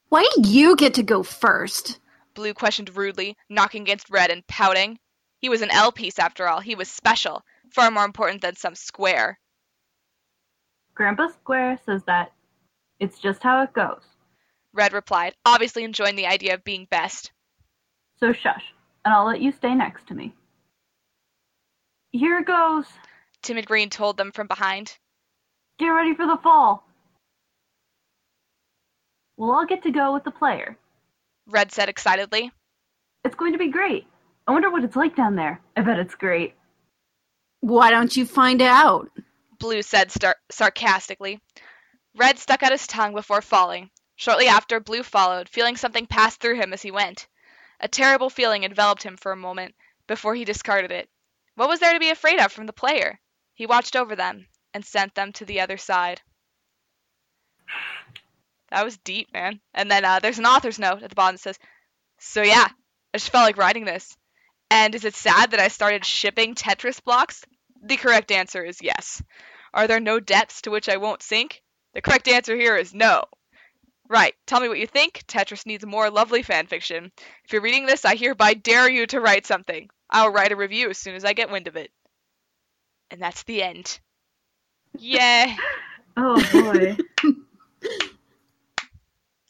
Why 0.08 0.28
do 0.34 0.48
you 0.48 0.76
get 0.76 0.94
to 0.94 1.02
go 1.02 1.22
first? 1.22 2.00
Blue 2.34 2.54
questioned 2.54 2.96
rudely, 2.96 3.36
knocking 3.48 3.82
against 3.82 4.10
Red 4.10 4.30
and 4.30 4.46
pouting. 4.46 4.98
He 5.38 5.48
was 5.48 5.62
an 5.62 5.70
L 5.70 5.92
piece 5.92 6.18
after 6.18 6.48
all. 6.48 6.60
He 6.60 6.74
was 6.74 6.90
special, 6.90 7.42
far 7.70 7.90
more 7.90 8.04
important 8.04 8.42
than 8.42 8.56
some 8.56 8.74
square. 8.74 9.38
Grandpa 10.94 11.28
Square 11.28 11.80
says 11.84 12.02
that 12.04 12.32
it's 13.00 13.18
just 13.18 13.42
how 13.42 13.62
it 13.62 13.72
goes. 13.72 14.02
Red 14.72 14.92
replied, 14.92 15.34
obviously 15.44 15.84
enjoying 15.84 16.16
the 16.16 16.26
idea 16.26 16.54
of 16.54 16.64
being 16.64 16.86
best. 16.90 17.32
So 18.18 18.32
shush, 18.32 18.64
and 19.04 19.14
I'll 19.14 19.26
let 19.26 19.40
you 19.40 19.52
stay 19.52 19.74
next 19.74 20.06
to 20.08 20.14
me. 20.14 20.34
Here 22.12 22.38
it 22.38 22.46
goes. 22.46 22.86
Timid 23.42 23.66
Green 23.66 23.90
told 23.90 24.16
them 24.16 24.32
from 24.32 24.46
behind. 24.46 24.96
Get 25.78 25.88
ready 25.88 26.14
for 26.14 26.26
the 26.26 26.38
fall. 26.42 26.86
We'll 29.36 29.50
all 29.50 29.66
get 29.66 29.82
to 29.82 29.90
go 29.90 30.12
with 30.14 30.24
the 30.24 30.30
player. 30.30 30.76
Red 31.46 31.72
said 31.72 31.88
excitedly. 31.88 32.52
It's 33.24 33.34
going 33.34 33.52
to 33.52 33.58
be 33.58 33.68
great. 33.68 34.06
I 34.46 34.52
wonder 34.52 34.70
what 34.70 34.84
it's 34.84 34.96
like 34.96 35.16
down 35.16 35.36
there. 35.36 35.60
I 35.76 35.82
bet 35.82 35.98
it's 35.98 36.14
great. 36.14 36.54
Why 37.60 37.90
don't 37.90 38.16
you 38.16 38.26
find 38.26 38.62
out? 38.62 39.10
Blue 39.58 39.82
said 39.82 40.10
star- 40.12 40.36
sarcastically. 40.50 41.40
Red 42.16 42.38
stuck 42.38 42.62
out 42.62 42.72
his 42.72 42.86
tongue 42.86 43.12
before 43.12 43.42
falling. 43.42 43.90
Shortly 44.16 44.46
after, 44.46 44.78
Blue 44.78 45.02
followed, 45.02 45.48
feeling 45.48 45.76
something 45.76 46.06
pass 46.06 46.36
through 46.36 46.60
him 46.60 46.72
as 46.72 46.82
he 46.82 46.92
went. 46.92 47.26
A 47.80 47.88
terrible 47.88 48.30
feeling 48.30 48.62
enveloped 48.62 49.02
him 49.02 49.16
for 49.16 49.32
a 49.32 49.36
moment 49.36 49.74
before 50.06 50.34
he 50.36 50.44
discarded 50.44 50.92
it. 50.92 51.10
What 51.56 51.68
was 51.68 51.80
there 51.80 51.92
to 51.92 51.98
be 51.98 52.10
afraid 52.10 52.38
of 52.38 52.52
from 52.52 52.66
the 52.66 52.72
player? 52.72 53.20
He 53.52 53.66
watched 53.66 53.96
over 53.96 54.14
them 54.14 54.46
and 54.72 54.86
sent 54.86 55.14
them 55.14 55.32
to 55.32 55.44
the 55.44 55.60
other 55.60 55.76
side. 55.76 56.22
That 58.70 58.84
was 58.84 58.96
deep, 58.98 59.32
man. 59.32 59.60
And 59.72 59.90
then 59.90 60.04
uh, 60.04 60.20
there's 60.20 60.38
an 60.38 60.46
author's 60.46 60.78
note 60.78 61.02
at 61.02 61.10
the 61.10 61.16
bottom 61.16 61.34
that 61.34 61.42
says, 61.42 61.58
So 62.18 62.42
yeah, 62.42 62.68
I 63.12 63.18
just 63.18 63.30
felt 63.30 63.44
like 63.44 63.56
writing 63.56 63.84
this. 63.84 64.16
And 64.70 64.94
is 64.94 65.04
it 65.04 65.14
sad 65.14 65.50
that 65.50 65.60
I 65.60 65.68
started 65.68 66.04
shipping 66.04 66.54
Tetris 66.54 67.02
blocks? 67.02 67.44
The 67.82 67.96
correct 67.96 68.30
answer 68.30 68.64
is 68.64 68.82
yes. 68.82 69.22
Are 69.72 69.86
there 69.88 70.00
no 70.00 70.20
depths 70.20 70.62
to 70.62 70.70
which 70.70 70.88
I 70.88 70.96
won't 70.96 71.22
sink? 71.22 71.62
The 71.94 72.02
correct 72.02 72.28
answer 72.28 72.56
here 72.56 72.76
is 72.76 72.92
no. 72.94 73.24
Right, 74.08 74.34
tell 74.46 74.60
me 74.60 74.68
what 74.68 74.78
you 74.78 74.86
think. 74.86 75.24
Tetris 75.26 75.64
needs 75.64 75.86
more 75.86 76.10
lovely 76.10 76.42
fanfiction. 76.42 77.10
If 77.44 77.52
you're 77.52 77.62
reading 77.62 77.86
this, 77.86 78.04
I 78.04 78.16
hereby 78.16 78.54
dare 78.54 78.88
you 78.90 79.06
to 79.06 79.20
write 79.20 79.46
something. 79.46 79.88
I'll 80.10 80.30
write 80.30 80.52
a 80.52 80.56
review 80.56 80.90
as 80.90 80.98
soon 80.98 81.14
as 81.14 81.24
I 81.24 81.32
get 81.32 81.50
wind 81.50 81.68
of 81.68 81.76
it. 81.76 81.90
And 83.10 83.20
that's 83.20 83.42
the 83.44 83.62
end. 83.62 83.98
Yay! 84.98 85.56
Oh 86.16 86.40
boy. 86.52 86.96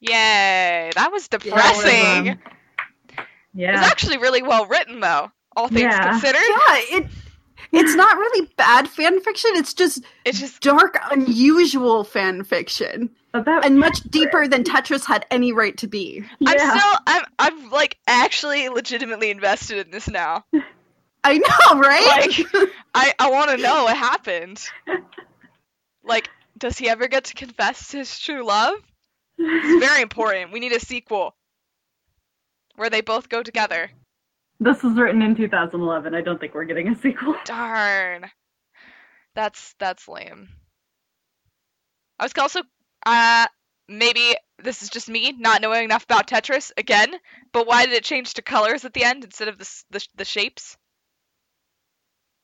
Yay! 0.01 0.91
That 0.95 1.13
was 1.13 1.29
depressing. 1.29 2.31
um, 2.31 2.39
It 3.55 3.71
was 3.73 3.81
actually 3.83 4.19
really 4.19 4.43
well 4.43 4.67
written, 4.67 5.01
though, 5.01 5.31
all 5.57 5.69
things 5.69 5.81
Yeah. 5.93 6.11
considered. 6.13 6.41
Yeah, 6.41 6.99
it 6.99 7.07
it's 7.75 7.95
not 7.95 8.17
really 8.17 8.49
bad 8.57 8.89
fan 8.89 9.21
fiction. 9.21 9.51
It's 9.55 9.75
just 9.75 10.03
It's 10.25 10.41
just 10.41 10.61
dark, 10.63 10.99
unusual 11.11 12.05
fan 12.05 12.45
fiction, 12.45 13.11
But 13.33 13.45
that, 13.45 13.65
and 13.65 13.79
much 13.79 14.01
deeper 14.03 14.49
than 14.49 14.65
Tetris 14.65 15.05
had 15.05 15.27
any 15.31 15.53
right 15.53 15.77
to 15.79 15.87
be. 15.87 16.25
I'm 16.47 16.59
still 16.59 16.99
I'm 17.07 17.25
I'm 17.39 17.71
like 17.71 17.99
actually 18.07 18.69
legitimately 18.69 19.31
invested 19.31 19.87
in 19.87 19.91
this 19.91 20.09
now. 20.09 20.45
I 21.25 21.39
know, 21.39 21.81
right? 21.81 22.07
Like 22.53 22.69
I 22.95 23.13
I 23.19 23.31
want 23.31 23.51
to 23.51 23.57
know 23.57 23.85
what 23.85 23.97
happened. 23.97 24.63
Like, 26.03 26.29
does 26.59 26.77
he 26.77 26.89
ever 26.89 27.09
get 27.09 27.25
to 27.25 27.35
confess 27.35 27.91
his 27.91 28.19
true 28.19 28.45
love? 28.45 28.75
It's 29.39 29.85
very 29.85 30.03
important. 30.03 30.53
We 30.53 30.61
need 30.61 30.73
a 30.73 30.81
sequel 30.81 31.35
where 32.77 32.91
they 32.91 33.01
both 33.01 33.29
go 33.29 33.43
together. 33.43 33.91
This 34.61 34.83
was 34.83 34.97
written 34.97 35.23
in 35.23 35.35
2011. 35.35 36.15
I 36.15 36.21
don't 36.21 36.41
think 36.41 36.55
we're 36.55 36.65
getting 36.65 36.89
a 36.89 36.97
sequel. 36.97 37.35
Darn. 37.45 38.31
That's 39.35 39.75
that's 39.79 40.09
lame. 40.09 40.49
I 42.19 42.25
was 42.25 42.33
also 42.39 42.63
uh 43.05 43.47
maybe 43.89 44.37
this 44.63 44.83
is 44.83 44.89
just 44.89 45.09
me 45.09 45.33
not 45.33 45.61
knowing 45.61 45.85
enough 45.85 46.05
about 46.05 46.29
Tetris 46.29 46.71
again, 46.77 47.15
but 47.53 47.67
why 47.67 47.85
did 47.85 47.95
it 47.95 48.05
change 48.05 48.35
to 48.35 48.43
colors 48.43 48.85
at 48.85 48.95
the 48.95 49.03
end 49.03 49.25
instead 49.25 49.49
of 49.49 49.59
the 49.59 49.83
the, 49.91 50.07
the 50.17 50.25
shapes? 50.25 50.77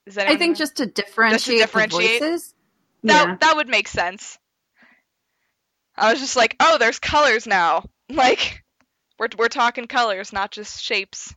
Is 0.06 0.16
that 0.16 0.26
I 0.26 0.36
think 0.36 0.56
just 0.56 0.78
to 0.78 0.86
differentiate, 0.86 1.58
differentiate? 1.58 2.20
the 2.20 2.26
voices. 2.26 2.54
that 3.04 3.28
yeah. 3.28 3.36
that 3.40 3.56
would 3.56 3.68
make 3.68 3.86
sense. 3.86 4.38
I 5.96 6.10
was 6.10 6.20
just 6.20 6.36
like, 6.36 6.56
"Oh, 6.58 6.78
there's 6.78 6.98
colors 6.98 7.46
now." 7.46 7.84
Like 8.12 8.64
we're 9.20 9.28
we're 9.38 9.46
talking 9.46 9.86
colors, 9.86 10.32
not 10.32 10.50
just 10.50 10.82
shapes. 10.82 11.32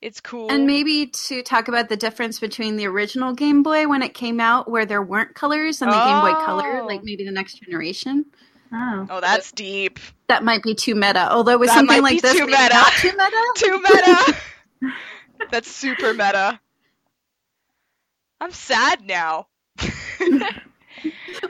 It's 0.00 0.20
cool. 0.20 0.48
And 0.50 0.66
maybe 0.66 1.06
to 1.06 1.42
talk 1.42 1.66
about 1.68 1.88
the 1.88 1.96
difference 1.96 2.38
between 2.38 2.76
the 2.76 2.86
original 2.86 3.32
Game 3.32 3.62
Boy 3.64 3.88
when 3.88 4.02
it 4.02 4.14
came 4.14 4.38
out, 4.38 4.70
where 4.70 4.86
there 4.86 5.02
weren't 5.02 5.34
colors, 5.34 5.82
and 5.82 5.90
the 5.90 5.96
Game 5.96 6.20
Boy 6.20 6.44
Color, 6.44 6.82
Oh. 6.82 6.86
like 6.86 7.02
maybe 7.02 7.24
the 7.24 7.32
next 7.32 7.54
generation. 7.60 8.24
Oh. 8.72 9.06
oh, 9.10 9.20
that's 9.20 9.50
deep. 9.50 9.98
That 10.28 10.44
might 10.44 10.62
be 10.62 10.74
too 10.74 10.94
meta. 10.94 11.32
Although 11.32 11.58
with 11.58 11.68
That 11.70 11.74
something 11.74 11.96
might 11.96 12.02
like 12.02 12.16
be 12.16 12.20
this, 12.20 12.32
too 12.36 12.46
maybe 12.46 12.52
meta. 12.62 12.74
not 12.74 12.92
too 12.94 13.12
meta. 13.16 13.44
Too 13.56 13.82
meta. 13.82 14.94
That's 15.50 15.70
super 15.70 16.12
meta. 16.12 16.60
I'm 18.40 18.52
sad 18.52 19.04
now. 19.06 19.46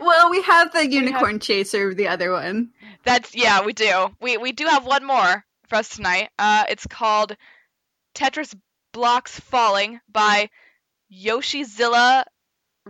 Well, 0.00 0.30
we 0.30 0.42
have 0.42 0.72
the 0.72 0.86
Unicorn 0.86 1.40
Chaser, 1.40 1.94
the 1.94 2.08
other 2.08 2.30
one. 2.32 2.70
That's 3.04 3.34
yeah, 3.34 3.64
we 3.64 3.72
do. 3.72 4.08
We 4.20 4.36
we 4.36 4.52
do 4.52 4.66
have 4.66 4.84
one 4.86 5.04
more 5.06 5.44
for 5.68 5.76
us 5.76 5.88
tonight. 5.88 6.28
Uh, 6.38 6.64
it's 6.68 6.86
called 6.86 7.34
Tetris 8.18 8.52
Blocks 8.92 9.38
Falling 9.38 10.00
by 10.10 10.50
Yoshizilla 11.12 12.24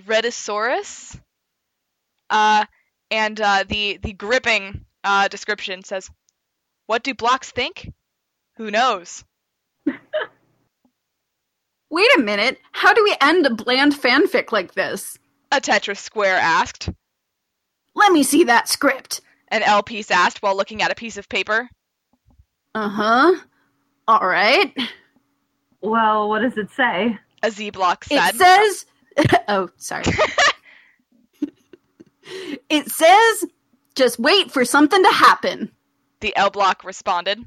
Redisaurus. 0.07 1.21
Uh, 2.31 2.65
and 3.11 3.39
uh, 3.39 3.65
the 3.69 3.99
the 4.03 4.15
gripping 4.15 4.87
uh, 5.05 5.29
description 5.29 5.85
says, 5.85 6.09
"What 6.87 7.03
do 7.03 7.15
blocks 7.15 7.51
think? 7.51 7.93
Who 8.57 8.71
knows?" 8.71 9.23
Wait 11.91 12.11
a 12.17 12.21
minute. 12.21 12.59
How 12.73 12.95
do 12.95 13.05
we 13.05 13.15
end 13.21 13.45
a 13.47 13.51
bland 13.51 13.95
fanfic 13.95 14.51
like 14.51 14.75
this? 14.75 15.19
A 15.53 15.61
Tetris 15.61 15.99
square 15.99 16.37
asked. 16.37 16.89
Let 17.95 18.13
me 18.13 18.23
see 18.23 18.45
that 18.45 18.69
script. 18.69 19.21
An 19.49 19.63
L 19.63 19.83
piece 19.83 20.11
asked 20.11 20.43
while 20.43 20.57
looking 20.57 20.81
at 20.83 20.91
a 20.91 20.95
piece 20.95 21.19
of 21.19 21.29
paper. 21.29 21.69
Uh 22.75 22.89
huh. 22.89 23.35
All 24.07 24.27
right. 24.27 24.75
Well, 25.81 26.29
what 26.29 26.43
does 26.43 26.57
it 26.57 26.71
say? 26.77 27.19
A 27.43 27.51
Z 27.51 27.71
block 27.71 28.05
said. 28.05 28.35
It 28.35 28.37
says. 28.37 28.87
oh, 29.49 29.69
sorry. 29.77 30.05
it 32.69 32.91
says, 32.91 33.45
just 33.95 34.19
wait 34.19 34.51
for 34.51 34.65
something 34.65 35.03
to 35.03 35.11
happen. 35.11 35.71
The 36.21 36.37
L 36.37 36.51
block 36.51 36.85
responded. 36.85 37.45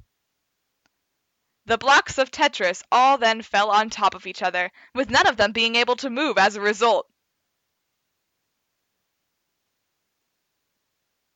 The 1.65 1.77
blocks 1.77 2.17
of 2.17 2.31
Tetris 2.31 2.83
all 2.91 3.17
then 3.17 3.41
fell 3.41 3.69
on 3.69 3.89
top 3.89 4.15
of 4.15 4.25
each 4.25 4.41
other, 4.41 4.71
with 4.95 5.09
none 5.09 5.27
of 5.27 5.37
them 5.37 5.51
being 5.51 5.75
able 5.75 5.95
to 5.97 6.09
move 6.09 6.37
as 6.37 6.55
a 6.55 6.61
result. 6.61 7.07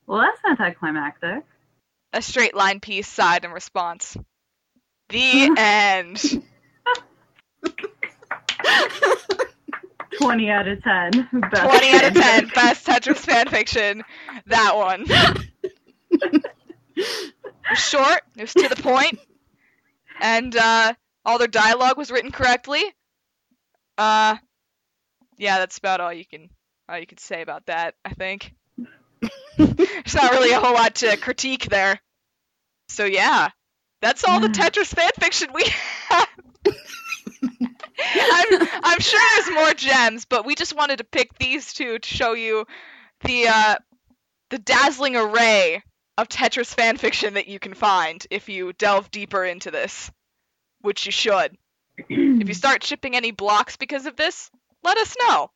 Well, 0.07 0.21
that's 0.21 0.59
anticlimactic. 0.61 1.43
A 2.13 2.21
straight 2.21 2.55
line 2.55 2.79
piece 2.79 3.07
sighed 3.07 3.43
in 3.43 3.51
response. 3.51 4.17
The 5.09 5.53
end. 5.57 6.43
20 10.19 10.49
out 10.49 10.67
of 10.67 10.81
10. 10.83 11.11
Best 11.51 11.63
20 11.63 11.91
out 11.91 12.03
of 12.05 12.13
10. 12.13 12.47
Best 12.55 12.85
Tetris 12.85 13.25
fanfiction. 13.25 14.01
That 14.47 14.75
one. 14.75 15.05
It 16.97 17.71
was 17.71 17.79
short, 17.79 18.21
it 18.37 18.41
was 18.41 18.53
to 18.53 18.69
the 18.69 18.81
point. 18.81 19.19
and 20.21 20.55
uh, 20.55 20.93
all 21.25 21.37
their 21.39 21.47
dialogue 21.47 21.97
was 21.97 22.11
written 22.11 22.31
correctly. 22.31 22.83
Uh, 23.97 24.35
yeah, 25.37 25.57
that's 25.59 25.77
about 25.77 25.99
all 25.99 26.13
you 26.13 26.25
can 26.25 26.49
all 26.87 26.97
you 26.99 27.07
can 27.07 27.17
say 27.17 27.41
about 27.41 27.65
that. 27.65 27.95
I 28.05 28.13
think 28.13 28.53
there's 29.57 30.15
not 30.15 30.31
really 30.31 30.51
a 30.51 30.59
whole 30.59 30.73
lot 30.75 30.95
to 30.95 31.17
critique 31.17 31.65
there. 31.69 31.99
So 32.89 33.05
yeah, 33.05 33.49
that's 34.01 34.23
all 34.23 34.39
the 34.39 34.49
Tetris 34.49 34.93
fanfiction 34.93 35.53
we 35.53 35.63
have. 36.09 36.27
I'm 38.19 38.67
I'm 38.83 38.99
sure 38.99 39.21
there's 39.35 39.55
more 39.55 39.73
gems, 39.73 40.25
but 40.25 40.45
we 40.45 40.55
just 40.55 40.75
wanted 40.75 40.97
to 40.97 41.03
pick 41.03 41.37
these 41.37 41.73
two 41.73 41.99
to 41.99 42.07
show 42.07 42.33
you 42.33 42.65
the 43.23 43.47
uh, 43.47 43.75
the 44.49 44.59
dazzling 44.59 45.15
array 45.15 45.83
of 46.17 46.29
Tetris 46.29 46.73
fanfiction 46.73 47.33
that 47.33 47.47
you 47.47 47.59
can 47.59 47.73
find 47.73 48.25
if 48.29 48.47
you 48.49 48.73
delve 48.73 49.11
deeper 49.11 49.43
into 49.43 49.71
this, 49.71 50.11
which 50.81 51.05
you 51.05 51.11
should. 51.11 51.57
if 51.97 52.47
you 52.47 52.53
start 52.53 52.83
shipping 52.83 53.15
any 53.15 53.31
blocks 53.31 53.77
because 53.77 54.05
of 54.05 54.15
this, 54.15 54.49
let 54.83 54.97
us 54.97 55.15
know. 55.27 55.51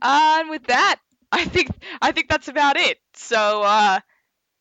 Uh, 0.00 0.36
and 0.40 0.50
with 0.50 0.64
that, 0.64 0.96
I 1.32 1.44
think 1.44 1.70
I 2.00 2.12
think 2.12 2.28
that's 2.28 2.48
about 2.48 2.76
it. 2.76 2.98
So 3.14 3.62
uh, 3.62 4.00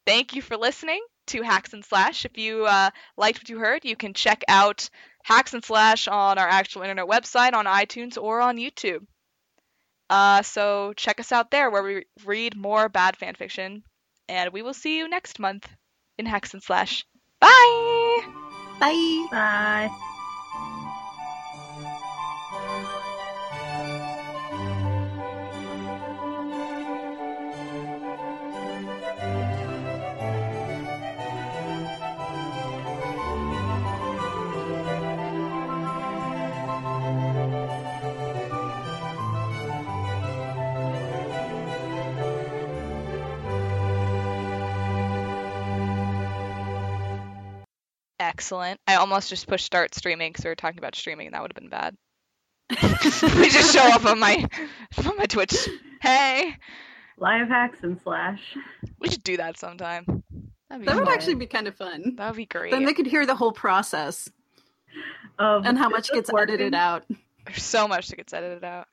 thank 0.06 0.36
you 0.36 0.42
for 0.42 0.58
listening 0.58 1.02
to 1.28 1.42
Hacks 1.42 1.74
and 1.74 1.86
Slash. 1.86 2.26
If 2.26 2.38
you 2.38 2.66
uh, 2.66 2.90
liked 3.18 3.40
what 3.40 3.50
you 3.50 3.60
heard, 3.60 3.86
you 3.86 3.96
can 3.96 4.14
check 4.14 4.44
out 4.48 4.90
Hacks 5.28 5.54
and 5.54 5.62
Slash 5.64 6.08
on 6.08 6.38
our 6.38 6.48
actual 6.48 6.84
internet 6.84 7.06
website, 7.06 7.54
on 7.54 7.66
iTunes, 7.66 8.18
or 8.18 8.40
on 8.40 8.56
YouTube. 8.56 9.06
Uh, 10.10 10.42
so 10.42 10.94
check 10.96 11.20
us 11.20 11.34
out 11.34 11.52
there 11.52 11.70
where 11.70 11.84
we 11.84 12.06
read 12.26 12.56
more 12.56 12.88
bad 12.88 13.18
fanfiction. 13.18 13.82
And 14.30 14.54
we 14.54 14.62
will 14.62 14.74
see 14.74 14.98
you 14.98 15.10
next 15.10 15.38
month 15.38 15.68
in 16.18 16.26
Hacks 16.26 16.54
and 16.54 16.64
Slash. 16.64 17.06
Bye! 17.42 18.26
Bye. 18.80 19.28
Bye. 19.30 20.14
Excellent. 48.48 48.80
I 48.88 48.96
almost 48.96 49.30
just 49.30 49.48
pushed 49.48 49.66
start 49.66 49.94
streaming 49.94 50.32
because 50.32 50.46
we 50.46 50.50
were 50.50 50.56
talking 50.56 50.78
about 50.78 50.96
streaming, 50.96 51.28
and 51.28 51.34
that 51.34 51.42
would 51.42 51.52
have 51.54 51.62
been 51.62 51.70
bad. 51.70 51.96
we 53.40 53.50
just 53.50 53.74
show 53.74 53.84
up 53.84 54.06
on 54.06 54.20
my 54.20 54.48
on 55.06 55.18
my 55.18 55.26
Twitch. 55.26 55.56
Hey, 56.02 56.56
Live 57.18 57.48
hacks 57.48 57.80
and 57.84 58.00
slash. 58.02 58.40
we 59.00 59.10
should 59.10 59.24
do 59.24 59.38
that 59.38 59.58
sometime. 59.58 60.06
That'd 60.70 60.86
be 60.86 60.92
That 60.92 60.96
would 60.98 61.10
actually 61.10 61.36
be 61.36 61.48
kind 61.48 61.68
of 61.68 61.76
fun. 61.76 62.16
That 62.18 62.28
would 62.28 62.38
be 62.38 62.46
great. 62.46 62.72
Then 62.72 62.86
they 62.86 62.94
could 62.94 63.08
hear 63.08 63.26
the 63.26 63.36
whole 63.36 63.52
process 63.52 64.30
Of 65.40 65.66
and 65.66 65.78
how 65.78 65.90
much 65.90 66.12
gets 66.12 66.32
working? 66.32 66.54
edited 66.56 66.76
out. 66.76 67.06
There's 67.46 67.64
so 67.64 67.88
much 67.88 68.10
that 68.10 68.18
gets 68.18 68.34
edited 68.34 68.64
out. 68.64 68.86